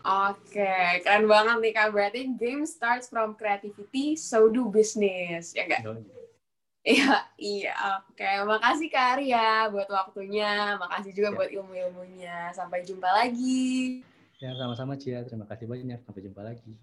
Oke, 0.07 1.03
keren 1.03 1.27
banget 1.27 1.57
nih 1.59 1.73
Kak. 1.75 1.91
Berarti 1.91 2.31
game 2.39 2.63
starts 2.63 3.11
from 3.11 3.35
creativity, 3.35 4.15
so 4.15 4.47
do 4.47 4.71
business. 4.71 5.51
Ya 5.51 5.67
enggak? 5.67 5.83
Iya, 6.87 7.27
iya. 7.35 7.75
Oke, 8.07 8.31
makasih 8.47 8.87
Kak 8.87 9.19
Arya 9.19 9.67
buat 9.75 9.91
waktunya. 9.91 10.79
Makasih 10.79 11.11
juga 11.11 11.35
ya. 11.35 11.37
buat 11.43 11.51
ilmu-ilmunya. 11.51 12.39
Sampai 12.55 12.87
jumpa 12.87 13.11
lagi. 13.11 14.07
Ya, 14.39 14.55
sama-sama 14.55 14.95
Cia. 14.95 15.27
Terima 15.27 15.51
kasih 15.51 15.67
banyak. 15.67 15.99
Sampai 16.07 16.23
jumpa 16.23 16.47
lagi. 16.47 16.79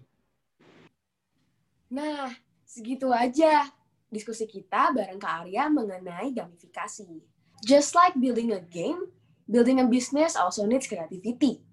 Nah, 1.88 2.28
segitu 2.68 3.08
aja 3.08 3.72
diskusi 4.12 4.44
kita 4.44 4.92
bareng 4.92 5.16
Kak 5.16 5.48
Arya 5.48 5.72
mengenai 5.72 6.28
gamifikasi. 6.36 7.08
Just 7.64 7.96
like 7.96 8.12
building 8.20 8.52
a 8.52 8.60
game, 8.60 9.08
building 9.48 9.80
a 9.80 9.88
business 9.88 10.36
also 10.36 10.68
needs 10.68 10.84
creativity. 10.84 11.64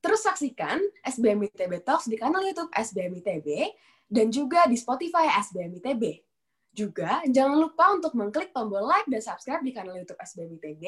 Terus 0.00 0.20
saksikan 0.24 0.80
SBM 1.04 1.44
ITB 1.52 1.84
Talks 1.84 2.08
di 2.08 2.16
kanal 2.16 2.40
YouTube 2.40 2.72
SBM 2.72 3.20
ITB 3.20 3.76
dan 4.08 4.32
juga 4.32 4.64
di 4.64 4.74
Spotify 4.80 5.28
SBM 5.38 5.76
ITB. 5.80 6.24
Juga 6.72 7.20
jangan 7.28 7.60
lupa 7.60 7.92
untuk 7.92 8.16
mengklik 8.16 8.50
tombol 8.56 8.88
like 8.88 9.06
dan 9.12 9.20
subscribe 9.20 9.60
di 9.60 9.76
kanal 9.76 9.94
YouTube 10.00 10.16
SBM 10.16 10.56
ITB, 10.56 10.82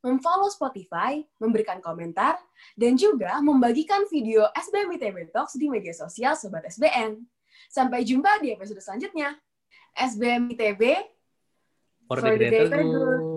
memfollow 0.00 0.48
Spotify, 0.48 1.20
memberikan 1.36 1.84
komentar, 1.84 2.40
dan 2.74 2.96
juga 2.96 3.36
membagikan 3.44 4.08
video 4.08 4.48
SBM 4.56 4.96
ITB 4.96 5.16
Talks 5.28 5.60
di 5.60 5.68
media 5.68 5.92
sosial 5.92 6.32
Sobat 6.32 6.64
SBM. 6.64 7.20
Sampai 7.68 8.02
jumpa 8.02 8.40
di 8.40 8.56
episode 8.56 8.80
selanjutnya. 8.80 9.36
SBM 9.94 10.50
ITB 10.56 10.82
for, 12.10 12.18
for 12.18 12.34
the 12.34 12.50
greater 12.50 12.82
good. 12.82 13.33